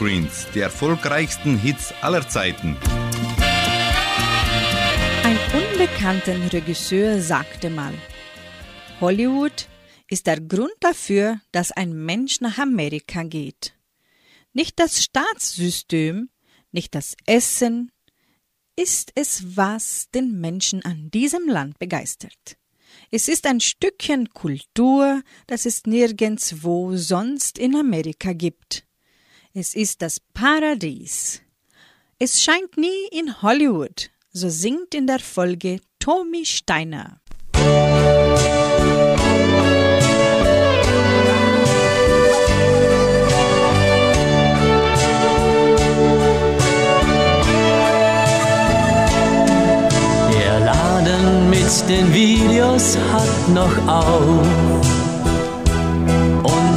Evergreens, 0.00 0.46
die 0.54 0.60
erfolgreichsten 0.60 1.58
Hits 1.58 1.92
aller 2.00 2.26
Zeiten. 2.26 2.74
Ein 5.24 5.38
unbekannter 5.52 6.50
Regisseur 6.54 7.20
sagte 7.20 7.68
mal, 7.68 7.92
Hollywood 9.02 9.68
ist 10.08 10.26
der 10.26 10.40
Grund 10.40 10.72
dafür, 10.80 11.42
dass 11.52 11.70
ein 11.70 11.92
Mensch 11.92 12.40
nach 12.40 12.56
Amerika 12.56 13.24
geht. 13.24 13.74
Nicht 14.54 14.80
das 14.80 15.04
Staatssystem, 15.04 16.30
nicht 16.72 16.94
das 16.94 17.14
Essen, 17.26 17.92
ist 18.76 19.12
es, 19.16 19.54
was 19.54 20.08
den 20.14 20.40
Menschen 20.40 20.82
an 20.82 21.10
diesem 21.10 21.46
Land 21.46 21.78
begeistert. 21.78 22.56
Es 23.10 23.28
ist 23.28 23.46
ein 23.46 23.60
Stückchen 23.60 24.30
Kultur, 24.30 25.20
das 25.46 25.66
es 25.66 25.84
nirgendwo 25.84 26.96
sonst 26.96 27.58
in 27.58 27.76
Amerika 27.76 28.32
gibt. 28.32 28.86
Es 29.52 29.74
ist 29.74 30.00
das 30.00 30.20
Paradies. 30.32 31.42
Es 32.20 32.40
scheint 32.40 32.76
nie 32.76 33.08
in 33.10 33.42
Hollywood, 33.42 34.10
so 34.32 34.48
singt 34.48 34.94
in 34.94 35.08
der 35.08 35.18
Folge 35.18 35.80
Tommy 35.98 36.46
Steiner. 36.46 37.20
Der 50.32 50.60
Laden 50.60 51.50
mit 51.50 51.88
den 51.88 52.14
Videos 52.14 52.96
hat 52.96 53.48
noch 53.48 53.88
auf 53.88 54.69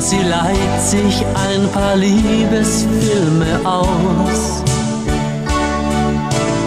sie 0.03 0.21
leiht 0.21 0.81
sich 0.81 1.25
ein 1.47 1.69
paar 1.71 1.95
Liebesfilme 1.95 3.59
aus. 3.63 4.63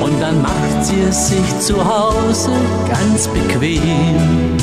Und 0.03 0.20
dann 0.20 0.41
macht 0.41 0.84
sie 0.84 1.01
es 1.03 1.28
sich 1.28 1.61
zu 1.61 1.76
Hause 1.76 2.51
ganz 2.89 3.28
bequem. 3.28 4.57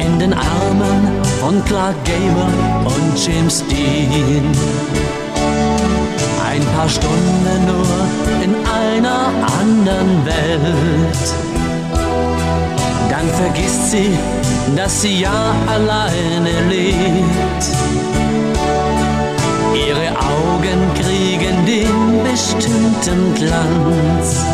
In 0.00 0.18
den 0.18 0.32
Armen 0.32 1.22
von 1.40 1.62
Clark 1.66 1.96
Gable 2.04 2.52
und 2.84 3.26
James 3.26 3.62
Dean. 3.68 4.46
Ein 6.50 6.64
paar 6.74 6.88
Stunden 6.88 7.66
nur 7.66 8.42
in 8.42 8.54
einer 8.66 9.30
anderen 9.60 10.24
Welt. 10.24 11.61
Dann 13.22 13.34
vergisst 13.34 13.92
sie, 13.92 14.10
dass 14.74 15.02
sie 15.02 15.20
ja 15.20 15.54
alleine 15.68 16.50
lebt. 16.68 17.64
Ihre 19.74 20.08
Augen 20.18 20.80
kriegen 20.94 21.64
den 21.64 22.24
bestimmten 22.24 23.34
Glanz. 23.36 24.44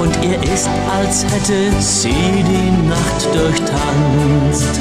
Und 0.00 0.18
ihr 0.24 0.42
ist, 0.52 0.68
als 0.98 1.24
hätte 1.24 1.80
sie 1.80 2.10
die 2.10 2.88
Nacht 2.88 3.26
durchtanzt. 3.34 4.80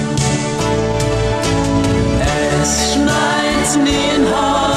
Es 2.64 2.94
schneit 2.94 3.86
nie 3.86 4.16
in 4.16 4.26
Hollywood. 4.26 4.69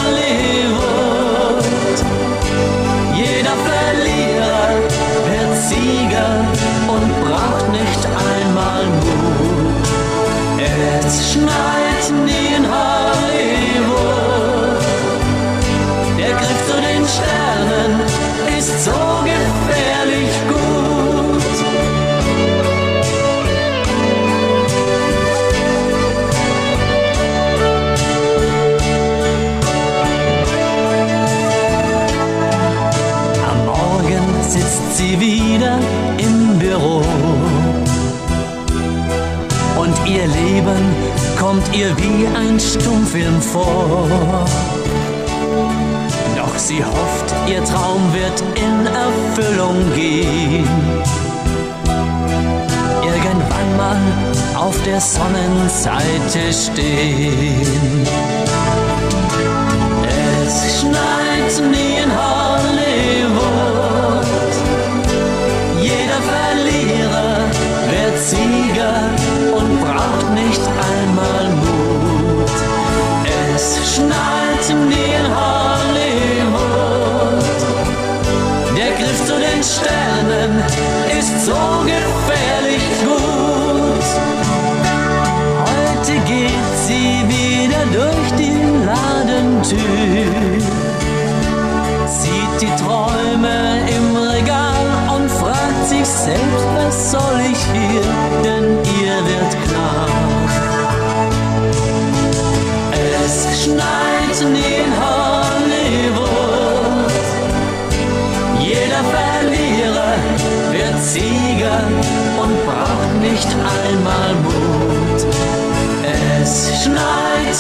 stay. 56.52 57.51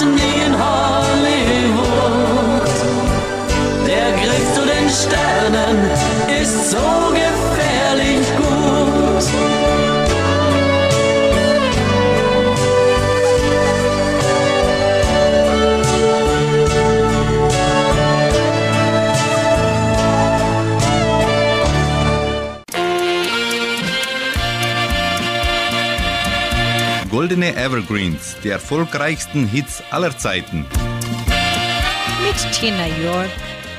Nie 0.04 0.44
in 0.46 0.54
Hollywood. 0.54 1.82
Der 3.86 4.12
Griff 4.12 4.54
zu 4.54 4.62
den 4.66 4.88
Sternen 4.88 6.21
Goldene 27.32 27.56
Evergreens, 27.56 28.36
die 28.44 28.50
erfolgreichsten 28.50 29.46
Hits 29.46 29.82
aller 29.90 30.18
Zeiten. 30.18 30.66
Mit 32.26 32.36
Tina 32.52 32.86
York 33.02 33.30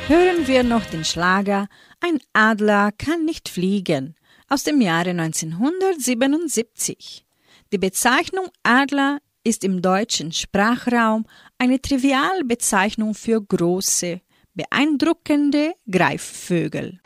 hören 0.08 0.48
wir 0.48 0.64
noch 0.64 0.84
den 0.86 1.06
Schlager 1.06 1.68
Ein 2.00 2.18
Adler 2.34 2.92
kann 2.98 3.26
nicht 3.26 3.50
fliegen 3.50 4.16
aus 4.50 4.64
dem 4.64 4.82
Jahre 4.82 5.12
1977. 5.12 7.28
Die 7.72 7.78
Bezeichnung 7.78 8.48
Adler 8.64 9.20
ist 9.44 9.64
im 9.64 9.84
deutschen 9.84 10.32
Sprachraum 10.32 11.28
eine 11.60 11.80
Trivialbezeichnung 11.80 13.14
für 13.14 13.40
große, 13.40 14.20
beeindruckende 14.56 15.76
Greifvögel. 15.88 17.03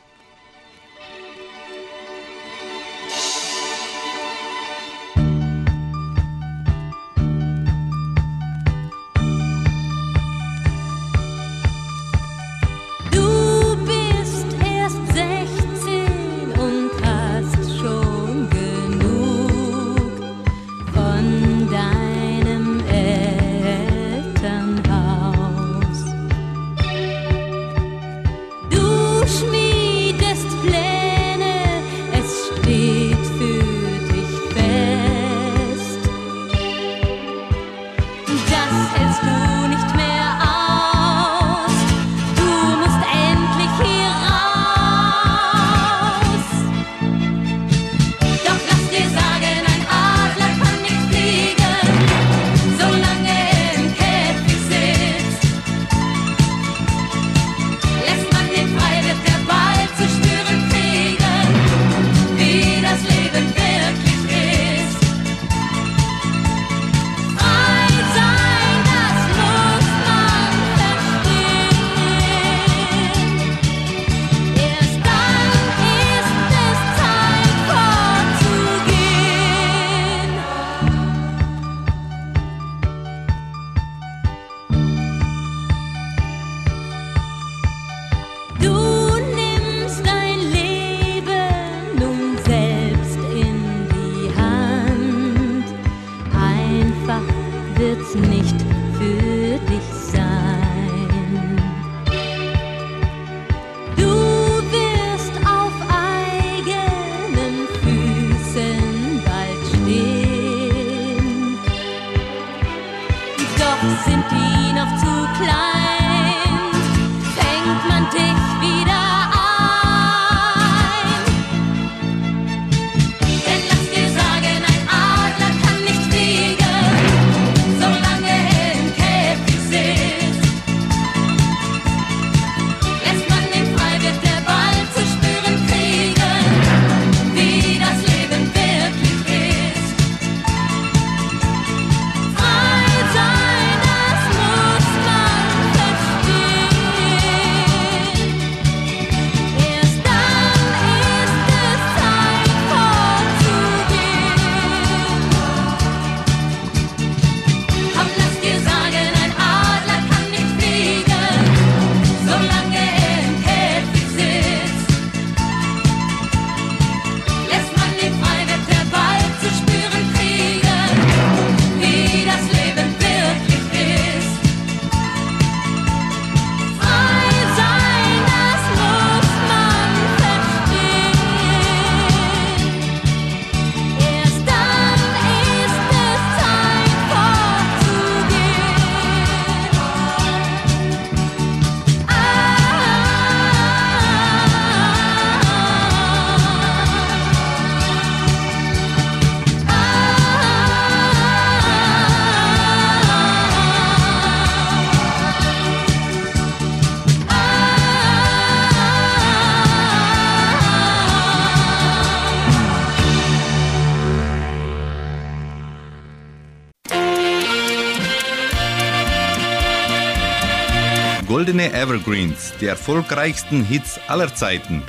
Evergreens, 221.88 222.52
die 222.60 222.66
erfolgreichsten 222.66 223.64
Hits 223.64 223.98
aller 224.08 224.34
Zeiten. 224.34 224.82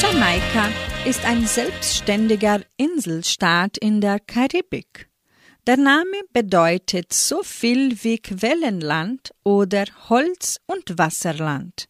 Jamaika 0.00 0.68
ist 1.04 1.24
ein 1.24 1.46
selbstständiger 1.46 2.62
Inselstaat 2.76 3.78
in 3.78 4.00
der 4.00 4.18
Karibik. 4.18 5.08
Der 5.68 5.76
Name 5.76 6.22
bedeutet 6.32 7.12
so 7.12 7.44
viel 7.44 8.02
wie 8.02 8.18
Quellenland 8.18 9.30
oder 9.44 9.84
Holz- 10.08 10.58
und 10.66 10.98
Wasserland. 10.98 11.86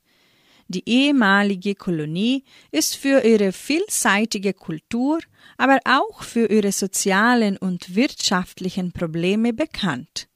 Die 0.68 0.86
ehemalige 0.86 1.74
Kolonie 1.74 2.44
ist 2.70 2.96
für 2.96 3.24
ihre 3.24 3.52
vielseitige 3.52 4.52
Kultur, 4.52 5.20
aber 5.56 5.78
auch 5.86 6.22
für 6.22 6.50
ihre 6.50 6.72
sozialen 6.72 7.56
und 7.56 7.94
wirtschaftlichen 7.94 8.92
Probleme 8.92 9.54
bekannt. 9.54 10.28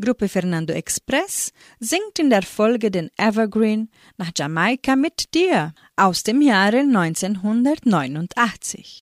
Gruppe 0.00 0.28
Fernando 0.28 0.72
Express 0.74 1.52
singt 1.80 2.18
in 2.18 2.28
der 2.28 2.42
Folge 2.42 2.90
den 2.90 3.08
Evergreen 3.16 3.88
nach 4.18 4.30
Jamaika 4.36 4.94
mit 4.94 5.32
dir 5.34 5.72
aus 5.96 6.22
dem 6.22 6.42
Jahre 6.42 6.80
1989. 6.80 9.00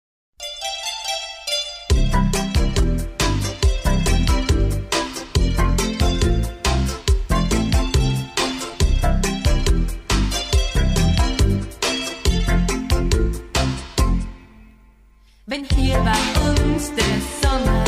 Wenn 15.46 15.64
hier 15.76 15.98
bei 15.98 16.16
uns 16.40 16.90
der 16.94 17.04
Sommer 17.42 17.83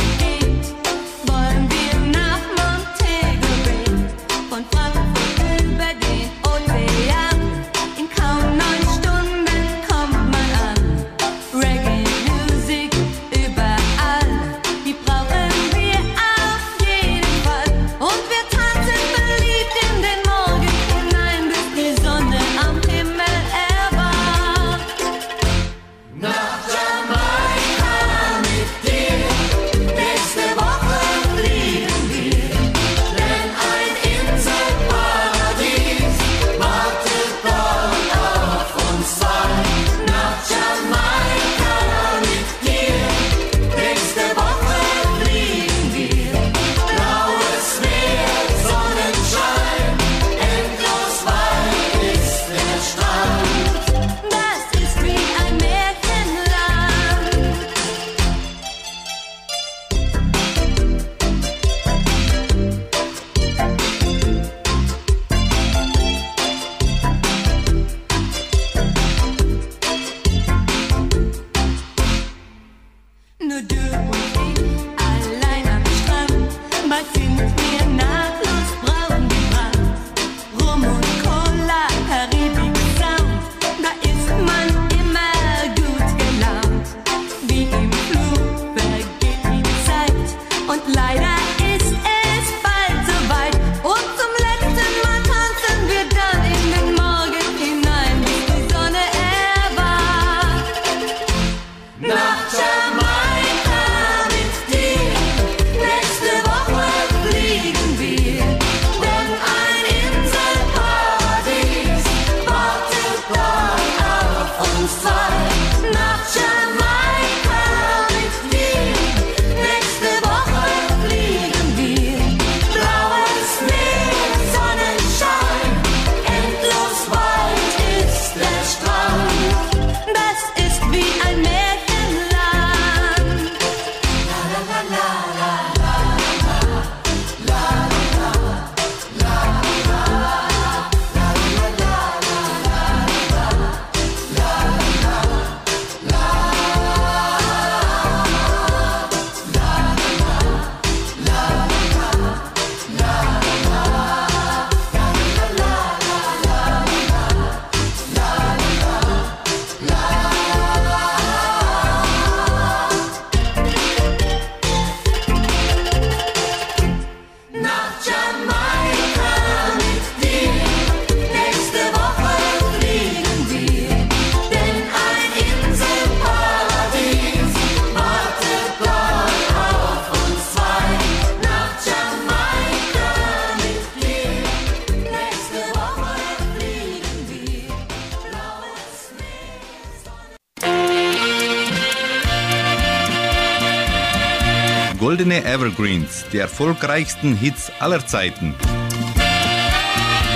Evergreens, 195.66 196.24
die 196.32 196.38
erfolgreichsten 196.38 197.34
Hits 197.34 197.72
aller 197.80 198.06
Zeiten. 198.06 198.54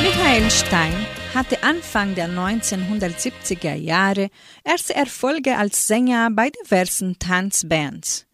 Michael 0.02 0.50
Stein 0.50 0.92
hatte 1.32 1.62
Anfang 1.62 2.16
der 2.16 2.28
1970er 2.28 3.74
Jahre 3.74 4.30
erste 4.64 4.96
Erfolge 4.96 5.56
als 5.56 5.86
Sänger 5.86 6.30
bei 6.32 6.50
diversen 6.50 7.16
Tanzbands. 7.20 8.26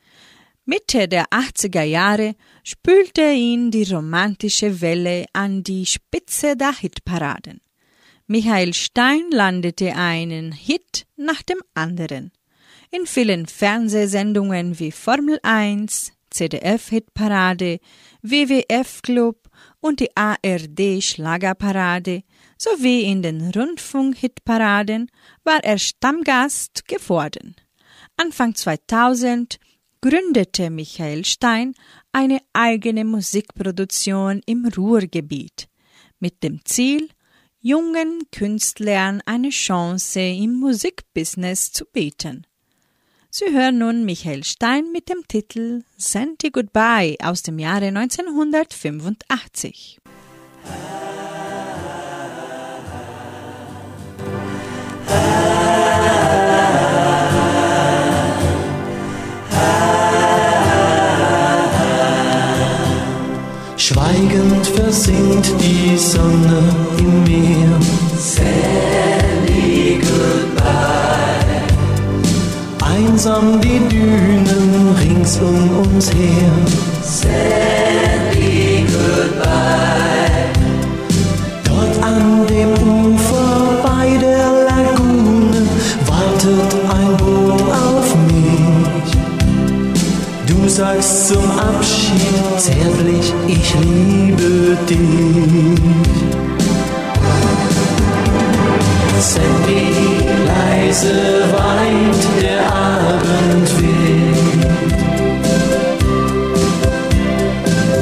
Mitte 0.64 1.06
der 1.06 1.26
80er 1.26 1.82
Jahre 1.82 2.34
spülte 2.64 3.30
ihn 3.30 3.70
die 3.70 3.92
romantische 3.92 4.80
Welle 4.80 5.26
an 5.34 5.62
die 5.62 5.84
Spitze 5.84 6.56
der 6.56 6.72
Hitparaden. 6.72 7.60
Michael 8.26 8.72
Stein 8.72 9.24
landete 9.30 9.94
einen 9.94 10.52
Hit 10.52 11.06
nach 11.16 11.42
dem 11.42 11.58
anderen. 11.74 12.32
In 12.90 13.04
vielen 13.04 13.46
Fernsehsendungen 13.46 14.78
wie 14.78 14.92
Formel 14.92 15.38
1, 15.42 16.15
CDF-Hitparade, 16.36 17.80
WWF 18.22 19.02
Club 19.02 19.48
und 19.80 20.00
die 20.00 20.10
ARD 20.16 21.02
Schlagerparade 21.02 22.22
sowie 22.58 23.02
in 23.02 23.22
den 23.22 23.50
Rundfunk-Hitparaden 23.50 25.10
war 25.44 25.62
er 25.64 25.78
Stammgast 25.78 26.86
geworden. 26.86 27.56
Anfang 28.16 28.54
2000 28.54 29.58
gründete 30.00 30.70
Michael 30.70 31.24
Stein 31.24 31.74
eine 32.12 32.40
eigene 32.52 33.04
Musikproduktion 33.04 34.40
im 34.46 34.66
Ruhrgebiet. 34.66 35.68
mit 36.18 36.42
dem 36.42 36.64
Ziel, 36.64 37.08
jungen 37.60 38.22
Künstlern 38.30 39.22
eine 39.26 39.50
Chance 39.50 40.20
im 40.20 40.54
Musikbusiness 40.54 41.72
zu 41.72 41.84
bieten. 41.84 42.46
Sie 43.38 43.52
hören 43.52 43.76
nun 43.76 44.06
Michael 44.06 44.44
Stein 44.44 44.92
mit 44.92 45.10
dem 45.10 45.28
Titel 45.28 45.82
Santi 45.98 46.48
Goodbye 46.48 47.18
aus 47.22 47.42
dem 47.42 47.58
Jahre 47.58 47.88
1985. 47.88 49.98
Schweigend 63.76 64.66
versinkt 64.66 65.52
die 65.60 65.98
Sonne 65.98 66.74
im 66.96 67.24
Meer. 67.24 67.78
Einsam 73.16 73.58
die 73.62 73.80
Dünen 73.88 74.94
rings 75.00 75.38
um 75.38 75.86
uns 75.86 76.12
her. 76.12 76.52
Sally 77.02 78.84
goodbye. 78.84 80.52
Dort 81.64 82.04
an 82.04 82.46
dem 82.46 82.72
Ufer 82.74 83.80
bei 83.82 84.18
der 84.18 84.66
Lagune 84.68 85.62
wartet 86.04 86.74
ein 86.90 87.16
Boot 87.16 87.62
auf 87.72 88.14
mich. 88.26 89.10
Du 90.46 90.68
sagst 90.68 91.28
zum 91.28 91.50
Abschied 91.52 92.36
zärtlich, 92.58 93.32
ich 93.46 93.74
liebe 93.76 94.76
dich. 94.86 95.80
Sandy, 99.18 99.88
leise 100.46 101.44
weint 101.50 102.35
der 103.36 103.50
Abendwind. 103.50 104.66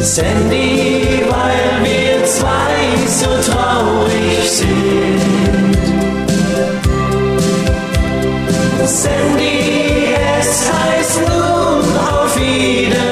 Sandy, 0.00 1.24
weil 1.28 1.84
wir 1.84 2.24
zwei 2.24 2.76
so 3.08 3.30
traurig 3.50 4.50
sind. 4.50 5.20
Sandy, 8.86 10.14
es 10.38 10.70
heißt 10.72 11.20
nun 11.26 11.84
auf 11.98 12.36
Wiedersehen. 12.36 13.03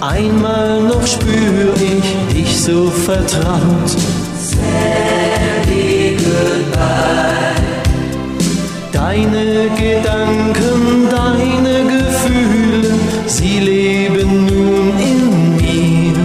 Einmal 0.00 0.82
noch 0.82 1.06
spür 1.06 1.74
ich 1.76 2.34
dich 2.34 2.60
so 2.60 2.90
vertraut. 2.90 3.90
Sandy, 4.36 6.16
goodbye. 6.16 7.52
Deine 8.92 9.70
Gedanken, 9.76 11.08
deine 11.08 11.84
Gefühle, 11.84 12.94
sie 13.26 13.60
leben 13.60 14.46
nun 14.46 14.92
in 14.98 15.56
mir. 15.56 16.18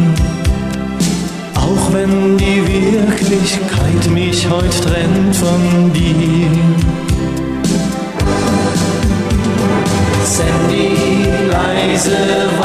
Auch 1.55 1.93
wenn 1.93 2.37
die 2.37 2.61
Wirklichkeit 2.65 4.09
mich 4.11 4.49
heut 4.49 4.81
trennt 4.81 4.86
von 5.47 5.93
dir. 5.93 6.49
Sandy, 10.25 10.91
leise 11.51 12.56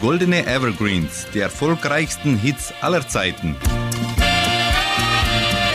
Goldene 0.00 0.46
Evergreens, 0.46 1.26
die 1.34 1.40
erfolgreichsten 1.40 2.38
Hits 2.38 2.72
aller 2.80 3.06
Zeiten. 3.06 3.56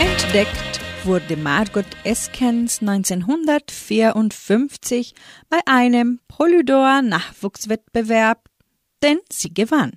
Entdeckt 0.00 0.80
wurde 1.04 1.36
Margot 1.36 1.86
Eskens 2.02 2.80
1954 2.80 5.14
bei 5.50 5.60
einem 5.66 6.18
Polydor 6.26 7.02
Nachwuchswettbewerb, 7.02 8.48
denn 9.04 9.20
sie 9.30 9.54
gewann. 9.54 9.92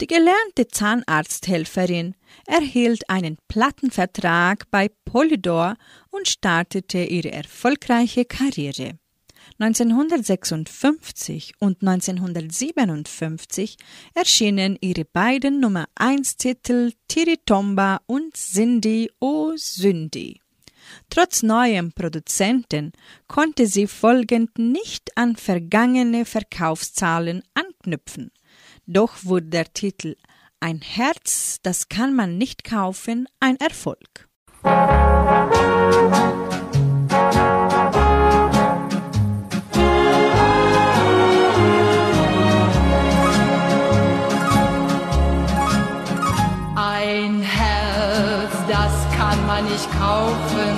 Die 0.00 0.06
gelernte 0.06 0.68
Zahnarzthelferin 0.70 2.14
erhielt 2.48 3.08
einen 3.08 3.36
Plattenvertrag 3.46 4.68
bei 4.70 4.90
Polydor 5.04 5.76
und 6.10 6.26
startete 6.26 7.04
ihre 7.04 7.30
erfolgreiche 7.30 8.24
Karriere. 8.24 8.98
1956 9.58 11.54
und 11.58 11.82
1957 11.82 13.76
erschienen 14.14 14.78
ihre 14.80 15.04
beiden 15.04 15.60
Nummer 15.60 15.86
1 15.94 16.36
Titel 16.36 16.92
Tiritomba 17.08 18.00
und 18.06 18.36
Cindy 18.36 19.10
O 19.20 19.52
Sündi. 19.56 20.40
Trotz 21.10 21.42
neuem 21.42 21.92
Produzenten 21.92 22.92
konnte 23.26 23.66
sie 23.66 23.86
folgend 23.86 24.58
nicht 24.58 25.16
an 25.16 25.36
vergangene 25.36 26.24
Verkaufszahlen 26.24 27.42
anknüpfen. 27.54 28.30
Doch 28.86 29.24
wurde 29.24 29.48
der 29.48 29.72
Titel 29.72 30.16
Ein 30.60 30.80
Herz, 30.80 31.58
das 31.62 31.88
kann 31.88 32.16
man 32.16 32.36
nicht 32.36 32.64
kaufen, 32.64 33.28
ein 33.38 33.56
Erfolg. 33.60 34.28
Ein 46.74 47.40
Herz, 47.40 48.52
das 48.68 48.92
kann 49.16 49.46
man 49.46 49.64
nicht 49.64 49.88
kaufen, 49.96 50.76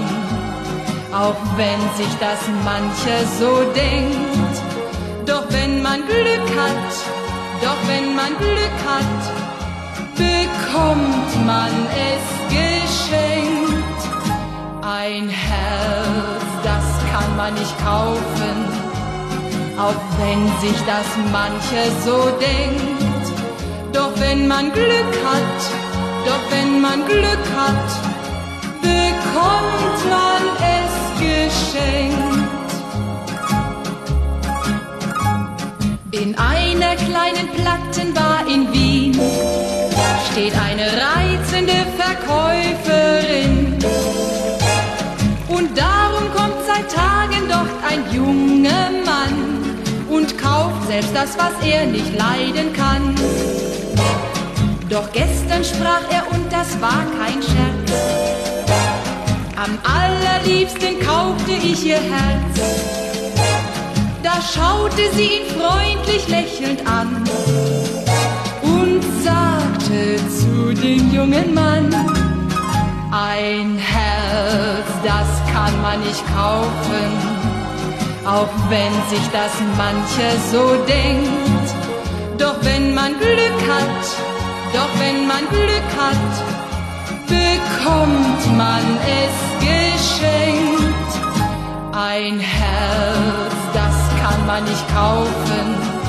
auch 1.11 1.37
wenn 1.57 1.81
sich 1.97 2.15
das 2.21 2.39
mancher 2.67 3.27
so 3.39 3.65
denkt. 3.73 4.61
Doch 5.25 5.51
wenn 5.51 5.81
man 5.81 6.03
Glück 6.07 6.51
hat, 6.55 6.93
doch 7.63 7.89
wenn 7.89 8.15
man 8.15 8.37
Glück 8.37 8.79
hat, 8.87 9.50
bekommt 10.21 11.47
man 11.47 11.73
es 12.13 12.25
geschenkt. 12.59 14.01
Ein 14.83 15.29
Herz, 15.29 16.45
das 16.63 16.87
kann 17.11 17.37
man 17.37 17.55
nicht 17.55 17.77
kaufen, 17.85 18.57
auch 19.87 20.03
wenn 20.21 20.43
sich 20.63 20.79
das 20.95 21.09
manche 21.33 21.83
so 22.05 22.19
denkt. 22.49 23.27
Doch 23.93 24.13
wenn 24.17 24.47
man 24.47 24.73
Glück 24.73 25.15
hat, 25.29 25.61
doch 26.27 26.45
wenn 26.51 26.81
man 26.81 27.05
Glück 27.07 27.47
hat, 27.63 27.91
bekommt 28.83 30.01
man 30.17 30.43
es 30.79 30.95
geschenkt. 31.29 32.21
In 36.13 36.37
einer 36.37 36.95
kleinen 36.97 37.49
Plattenbahn 37.57 38.30
steht 40.41 40.55
eine 40.55 40.87
reizende 40.87 41.87
Verkäuferin. 41.99 43.79
Und 45.49 45.77
darum 45.77 46.31
kommt 46.35 46.65
seit 46.67 46.91
Tagen 46.91 47.47
dort 47.49 47.69
ein 47.87 48.05
junger 48.15 48.91
Mann 49.05 49.77
und 50.09 50.39
kauft 50.39 50.87
selbst 50.87 51.15
das, 51.15 51.37
was 51.37 51.53
er 51.67 51.87
nicht 51.87 52.17
leiden 52.17 52.73
kann. 52.73 53.15
Doch 54.89 55.13
gestern 55.13 55.63
sprach 55.63 56.11
er 56.11 56.25
und 56.33 56.51
das 56.51 56.81
war 56.81 57.05
kein 57.19 57.43
Scherz. 57.43 57.93
Am 59.57 59.79
allerliebsten 59.85 61.01
kaufte 61.01 61.53
ich 61.53 61.85
ihr 61.85 62.01
Herz. 62.01 62.61
Da 64.23 64.41
schaute 64.41 65.03
sie 65.15 65.41
ihn 65.41 65.47
freundlich 65.59 66.29
lächelnd 66.29 66.87
an 66.87 67.25
sagte 69.91 70.17
zu 70.29 70.75
dem 70.75 71.13
jungen 71.13 71.55
Mann, 71.55 71.95
ein 73.11 73.77
Herz, 73.79 74.87
das 75.05 75.53
kann 75.53 75.83
man 75.83 76.01
nicht 76.01 76.23
kaufen, 76.35 77.11
auch 78.25 78.49
wenn 78.69 78.93
sich 79.09 79.27
das 79.33 79.53
mancher 79.77 80.37
so 80.51 80.77
denkt. 80.87 81.75
Doch 82.39 82.57
wenn 82.63 82.95
man 82.95 83.19
Glück 83.19 83.61
hat, 83.69 84.07
doch 84.73 85.01
wenn 85.01 85.27
man 85.27 85.49
Glück 85.49 85.91
hat, 85.99 86.33
bekommt 87.27 88.57
man 88.57 88.83
es 89.07 89.37
geschenkt. 89.61 91.13
Ein 91.93 92.39
Herz, 92.39 93.55
das 93.75 93.97
kann 94.23 94.47
man 94.47 94.65
nicht 94.65 94.87
kaufen, 94.95 96.00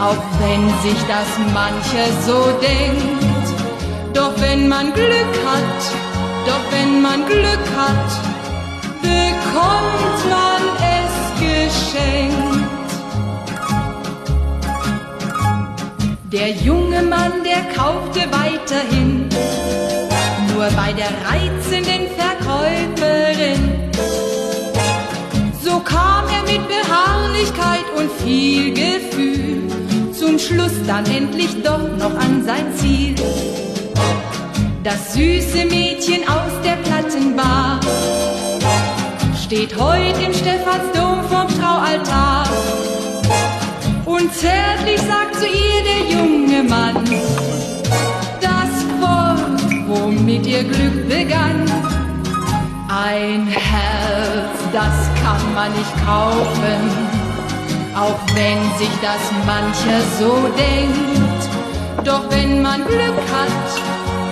auch 0.00 0.22
wenn 0.40 0.68
sich 0.82 1.00
das 1.06 1.28
mancher 1.52 2.08
so 2.26 2.52
denkt. 2.60 3.22
Doch 4.14 4.32
wenn 4.40 4.68
man 4.68 4.92
Glück 4.92 5.34
hat, 5.46 5.82
doch 6.46 6.64
wenn 6.70 7.00
man 7.02 7.24
Glück 7.26 7.66
hat, 7.76 8.10
bekommt 9.00 10.20
man 10.28 10.62
es 10.98 11.14
geschenkt. 11.40 12.42
Der 16.30 16.50
junge 16.50 17.02
Mann, 17.02 17.44
der 17.44 17.62
kaufte 17.74 18.20
weiterhin, 18.30 19.28
nur 20.52 20.66
bei 20.76 20.92
der 20.92 21.12
reizenden 21.28 22.08
Verkäuferin. 22.18 23.90
So 25.62 25.80
kam 25.80 26.24
er 26.28 26.42
mit 26.42 26.66
Beharrlichkeit 26.68 27.84
und 27.96 28.10
viel 28.22 28.72
Gefühl 28.72 29.81
zum 30.22 30.38
Schluss 30.38 30.74
dann 30.86 31.04
endlich 31.06 31.62
doch 31.64 31.82
noch 31.98 32.14
an 32.16 32.44
sein 32.46 32.72
Ziel. 32.76 33.16
Das 34.84 35.14
süße 35.14 35.64
Mädchen 35.66 36.22
aus 36.28 36.52
der 36.64 36.76
Plattenbar 36.76 37.80
steht 39.44 39.76
heut 39.76 40.14
im 40.24 40.32
Stephansdom 40.32 41.24
vom 41.28 41.48
Traualtar. 41.58 42.46
Und 44.04 44.32
zärtlich 44.32 45.00
sagt 45.00 45.34
zu 45.34 45.46
ihr 45.46 45.82
der 45.90 46.16
junge 46.16 46.62
Mann 46.68 47.04
das 48.40 48.72
Wort, 49.00 49.88
womit 49.88 50.46
ihr 50.46 50.62
Glück 50.62 51.08
begann. 51.08 51.64
Ein 52.88 53.48
Herz, 53.48 54.56
das 54.72 55.10
kann 55.20 55.54
man 55.54 55.72
nicht 55.72 56.06
kaufen, 56.06 57.21
auch 57.94 58.18
wenn 58.34 58.60
sich 58.78 58.90
das 59.00 59.20
mancher 59.46 60.00
so 60.18 60.48
denkt. 60.56 61.42
Doch 62.04 62.24
wenn 62.30 62.62
man 62.62 62.84
Glück 62.84 63.20
hat, 63.30 63.68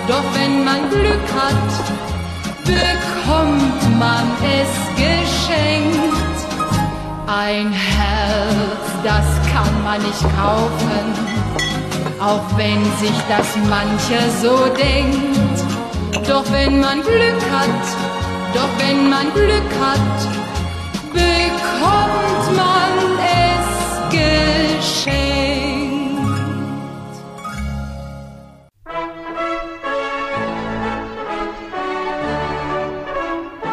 doch 0.07 0.23
wenn 0.33 0.63
man 0.63 0.89
Glück 0.89 1.27
hat, 1.35 1.71
bekommt 2.65 3.99
man 3.99 4.31
es 4.43 4.71
geschenkt. 4.95 6.37
Ein 7.27 7.71
Herz, 7.71 8.85
das 9.03 9.25
kann 9.53 9.83
man 9.83 10.01
nicht 10.01 10.21
kaufen, 10.21 11.13
auch 12.19 12.57
wenn 12.57 12.83
sich 12.99 13.17
das 13.29 13.55
mancher 13.69 14.29
so 14.41 14.65
denkt. 14.75 16.27
Doch 16.27 16.43
wenn 16.51 16.79
man 16.79 17.01
Glück 17.01 17.41
hat, 17.51 17.83
doch 18.53 18.69
wenn 18.85 19.09
man 19.09 19.31
Glück 19.33 19.71
hat, 19.79 20.19
bekommt 21.13 22.57
man. 22.57 23.00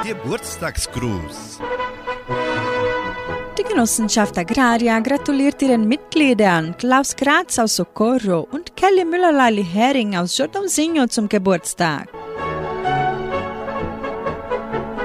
Geburtstagsgruß. 0.09 1.59
Die 3.59 3.63
Genossenschaft 3.63 4.37
Agraria 4.39 5.01
gratuliert 5.01 5.61
ihren 5.63 5.89
Mitgliedern 5.89 6.77
Klaus 6.77 7.17
Graz 7.17 7.59
aus 7.59 7.77
Socorro 7.77 8.47
und 8.51 8.77
Kelly 8.77 9.05
Müller-Lali 9.05 9.65
Hering 9.65 10.17
aus 10.17 10.39
Jordãozinho 10.39 11.09
zum 11.09 11.29
Geburtstag. 11.29 12.09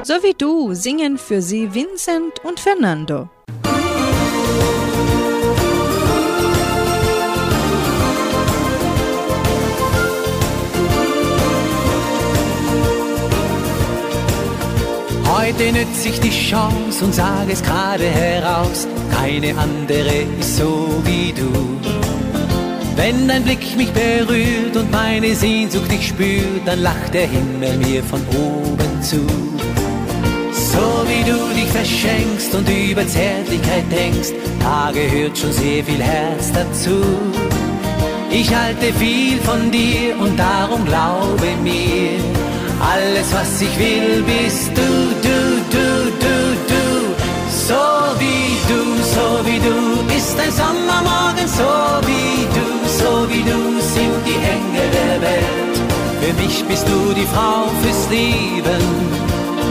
So 0.03 0.13
wie 0.23 0.33
du 0.37 0.73
singen 0.73 1.17
für 1.17 1.41
sie 1.41 1.73
Vincent 1.73 2.43
und 2.43 2.59
Fernando. 2.59 3.29
Heute 15.35 15.71
nütze 15.71 16.09
ich 16.09 16.19
die 16.19 16.29
Chance 16.29 17.03
und 17.03 17.15
sage 17.15 17.53
es 17.53 17.63
gerade 17.63 18.03
heraus, 18.03 18.87
keine 19.11 19.57
andere 19.57 20.27
ist 20.39 20.57
so 20.57 21.01
wie 21.05 21.33
du. 21.33 21.49
Wenn 22.95 23.27
dein 23.27 23.43
Blick 23.43 23.75
mich 23.75 23.91
berührt 23.91 24.75
und 24.75 24.91
meine 24.91 25.33
Sehnsucht 25.33 25.91
dich 25.91 26.09
spürt, 26.09 26.65
dann 26.65 26.83
lacht 26.83 27.15
der 27.15 27.27
Himmel 27.27 27.77
mir 27.77 28.03
von 28.03 28.21
oben 28.27 29.01
zu. 29.01 29.25
So 30.51 31.03
wie 31.07 31.23
du 31.27 31.53
dich 31.55 31.69
verschenkst 31.71 32.53
und 32.53 32.69
über 32.69 33.07
Zärtlichkeit 33.07 33.85
denkst, 33.91 34.33
da 34.59 34.91
gehört 34.93 35.35
schon 35.35 35.51
sehr 35.51 35.83
viel 35.83 36.01
Herz 36.01 36.51
dazu. 36.53 37.01
Ich 38.29 38.53
halte 38.55 38.93
viel 38.93 39.39
von 39.39 39.71
dir 39.71 40.15
und 40.19 40.37
darum 40.37 40.85
glaube 40.85 41.47
mir, 41.63 42.19
alles 42.79 43.33
was 43.33 43.61
ich 43.61 43.79
will 43.79 44.23
bist 44.23 44.71
du, 44.75 45.22
Für 56.35 56.41
mich 56.41 56.63
bist 56.65 56.87
du 56.87 57.13
die 57.13 57.25
Frau 57.25 57.67
fürs 57.81 58.09
Leben, 58.09 58.83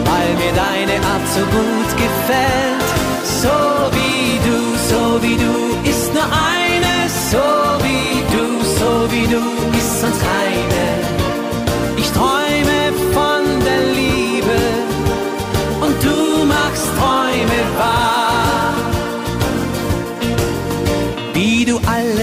weil 0.05 0.35
mir 0.35 0.53
deine 0.55 1.05
Art 1.07 1.27
so 1.35 1.41
gut 1.41 1.91
gefällt. 1.97 2.83
So 3.25 3.49
wie 3.97 4.39
du, 4.47 4.59
so 4.89 5.23
wie 5.23 5.37
du 5.37 5.89
ist 5.89 6.13
nur 6.13 6.25
eine, 6.25 7.09
so 7.31 7.39
wie 7.85 8.37
du, 8.37 8.65
so 8.65 9.13
wie 9.13 9.27
du 9.27 9.79
ist 9.79 10.01
sonst 10.01 10.21
keine. 10.21 10.42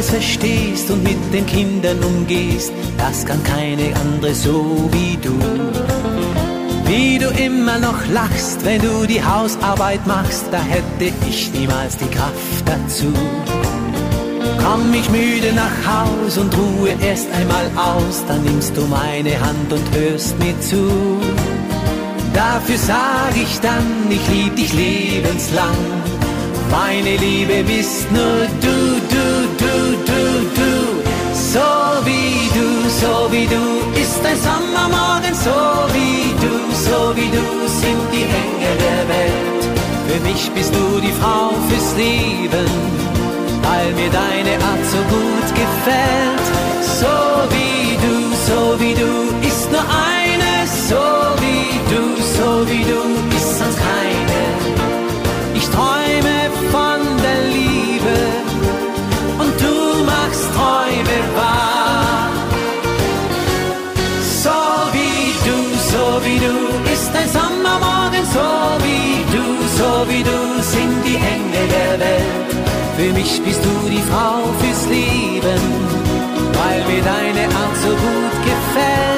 Verstehst 0.09 0.89
und 0.89 1.03
mit 1.03 1.17
den 1.33 1.45
Kindern 1.45 2.03
umgehst, 2.03 2.71
das 2.97 3.25
kann 3.25 3.41
keine 3.43 3.95
andere 3.95 4.33
so 4.33 4.89
wie 4.91 5.17
du. 5.17 5.35
Wie 6.85 7.19
du 7.19 7.29
immer 7.29 7.77
noch 7.77 8.07
lachst, 8.11 8.65
wenn 8.65 8.81
du 8.81 9.05
die 9.05 9.23
Hausarbeit 9.23 10.05
machst, 10.07 10.45
da 10.51 10.59
hätte 10.59 11.13
ich 11.29 11.51
niemals 11.53 11.97
die 11.97 12.09
Kraft 12.09 12.63
dazu. 12.65 13.13
Komm 14.63 14.93
ich 14.93 15.09
müde 15.09 15.53
nach 15.53 15.77
Haus 15.85 16.37
und 16.37 16.55
ruhe 16.57 16.95
erst 17.01 17.27
einmal 17.31 17.67
aus, 17.75 18.23
dann 18.27 18.43
nimmst 18.43 18.75
du 18.75 18.81
meine 18.87 19.39
Hand 19.39 19.71
und 19.71 19.83
hörst 19.95 20.37
mir 20.39 20.59
zu. 20.61 20.89
Dafür 22.33 22.77
sag 22.77 23.35
ich 23.35 23.59
dann, 23.59 23.85
ich 24.09 24.27
lieb 24.29 24.55
dich 24.55 24.73
lebenslang. 24.73 25.98
Meine 26.71 27.15
Liebe 27.17 27.63
bist 27.63 28.11
nur 28.11 28.41
du, 28.61 28.75
du, 29.13 29.25
du, 29.61 29.73
du, 30.09 30.21
du. 30.57 30.71
So 31.33 31.69
wie 32.05 32.49
du, 32.57 32.89
so 32.89 33.31
wie 33.31 33.47
du 33.47 33.99
ist 33.99 34.23
ein 34.25 34.37
Sommermorgen, 34.37 35.33
so 35.33 35.57
wie 35.93 36.33
du, 36.43 36.53
so 36.85 37.15
wie 37.15 37.29
du 37.37 37.45
sind 37.67 38.03
die 38.13 38.23
Engel 38.23 38.75
der 38.87 39.03
Welt. 39.13 39.63
Für 40.07 40.19
mich 40.27 40.49
bist 40.51 40.73
du 40.73 40.99
die 40.99 41.13
Frau 41.19 41.51
fürs 41.69 41.95
Leben, 41.95 42.69
weil 43.63 43.93
mir 43.93 44.11
deine 44.11 44.55
Art 44.69 44.85
so 44.93 44.97
gut 45.15 45.49
gefällt. 45.61 46.47
So 46.99 47.15
wie 47.53 47.97
du, 48.05 48.15
so 48.47 48.79
wie 48.79 48.93
du 48.93 49.47
ist 49.47 49.71
nur 49.71 49.81
eine, 49.81 50.67
so 50.89 51.03
wie 51.43 51.79
du, 51.91 52.01
so 52.37 52.69
wie 52.69 52.83
du 52.83 52.99
ist 53.37 53.59
sonst 53.59 53.77
keine. 53.77 54.41
Ich 55.55 55.67
träume 55.69 56.48
von 56.73 57.01
der 57.25 57.39
Liebe 57.55 58.17
und 59.41 59.53
du 59.63 59.75
machst 60.05 60.45
Träume 60.55 61.17
wahr. 61.35 62.29
So 64.43 64.59
wie 64.95 65.25
du, 65.47 65.57
so 65.91 66.03
wie 66.25 66.39
du 66.39 66.55
ist 66.93 67.11
ein 67.15 67.29
Sommermorgen, 67.37 68.25
so 68.37 68.49
wie 68.85 69.25
du, 69.35 69.43
so 69.79 69.91
wie 70.09 70.23
du 70.23 70.39
sind 70.61 70.95
die 71.05 71.15
Engel 71.15 71.65
der 71.77 71.99
Welt. 72.05 72.49
Für 72.97 73.13
mich 73.13 73.41
bist 73.41 73.61
du 73.63 73.89
die 73.89 74.03
Frau 74.09 74.39
fürs 74.59 74.85
Leben, 74.87 75.61
weil 76.59 76.79
mir 76.89 77.03
deine 77.03 77.45
Art 77.55 77.75
so 77.83 77.89
gut 77.89 78.35
gefällt. 78.49 79.08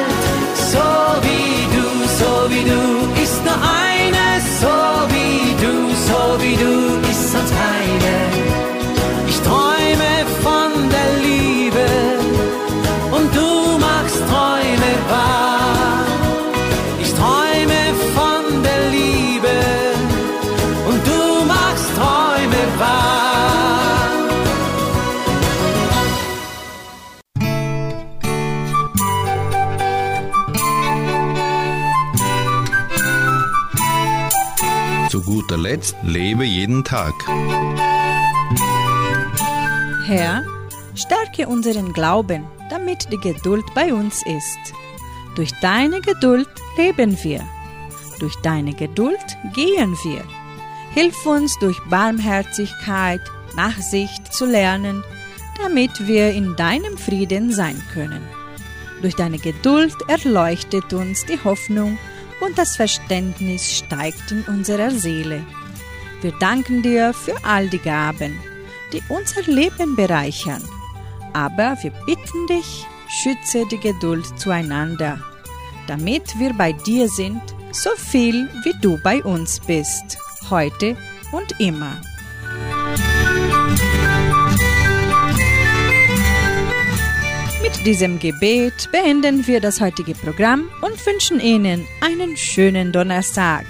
Zu 35.72 35.78
guter 35.78 35.78
Letzt 35.78 35.96
lebe 36.04 36.44
jeden 36.44 36.84
Tag. 36.84 37.14
Herr, 40.06 40.44
stärke 40.96 41.48
unseren 41.48 41.94
Glauben, 41.94 42.46
damit 42.70 43.08
die 43.12 43.18
Geduld 43.18 43.66
bei 43.74 43.94
uns 43.94 44.22
ist. 44.26 44.60
Durch 45.36 45.52
deine 45.62 46.02
Geduld 46.02 46.50
leben 46.78 47.18
wir. 47.24 47.42
Durch 48.20 48.36
deine 48.44 48.74
Geduld 48.74 49.38
gehen 49.54 49.96
wir. 50.04 50.24
Hilf 50.94 51.26
uns 51.26 51.58
durch 51.60 51.80
Barmherzigkeit, 51.90 53.22
Nachsicht 53.56 54.34
zu 54.34 54.46
lernen, 54.46 55.04
damit 55.62 56.06
wir 56.06 56.32
in 56.32 56.56
deinem 56.58 56.98
Frieden 56.98 57.54
sein 57.54 57.82
können. 57.94 58.22
Durch 59.02 59.16
deine 59.16 59.40
Geduld 59.40 59.96
erleuchtet 60.08 60.94
uns 60.94 61.26
die 61.26 61.40
Hoffnung 61.44 61.98
und 62.42 62.58
das 62.58 62.76
Verständnis 62.76 63.78
steigt 63.78 64.32
in 64.32 64.44
unserer 64.44 64.92
Seele. 64.92 65.46
Wir 66.22 66.34
danken 66.34 66.84
dir 66.84 67.14
für 67.14 67.36
all 67.44 67.68
die 67.68 67.80
Gaben, 67.80 68.40
die 68.94 69.02
unser 69.10 69.42
Leben 69.44 69.96
bereichern. 69.96 70.62
Aber 71.34 71.76
wir 71.82 71.92
bitten 72.06 72.46
dich, 72.48 72.86
schütze 73.08 73.66
die 73.72 73.80
Geduld 73.80 74.40
zueinander, 74.40 75.20
damit 75.88 76.38
wir 76.38 76.54
bei 76.54 76.74
dir 76.74 77.10
sind, 77.10 77.42
so 77.72 77.90
viel 77.98 78.48
wie 78.64 78.74
du 78.82 79.00
bei 79.02 79.24
uns 79.24 79.60
bist, 79.62 80.20
heute 80.52 80.96
und 81.32 81.60
immer. 81.60 82.00
Mit 87.64 87.86
diesem 87.86 88.20
Gebet 88.20 88.90
beenden 88.92 89.48
wir 89.48 89.60
das 89.60 89.82
heutige 89.82 90.14
Programm 90.14 90.70
und 90.82 91.04
wünschen 91.04 91.40
Ihnen 91.40 91.88
einen 92.02 92.38
schönen 92.38 92.92
Donnerstag. 92.92 93.66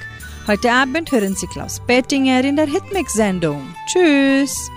Heute 0.48 0.72
Abend 0.72 1.12
hören 1.12 1.36
Sie 1.36 1.46
Klaus 1.46 1.80
Bettinger 1.86 2.44
in 2.44 2.56
der 2.56 2.66
Hitmix-Sendung. 2.66 3.76
Tschüss! 3.86 4.72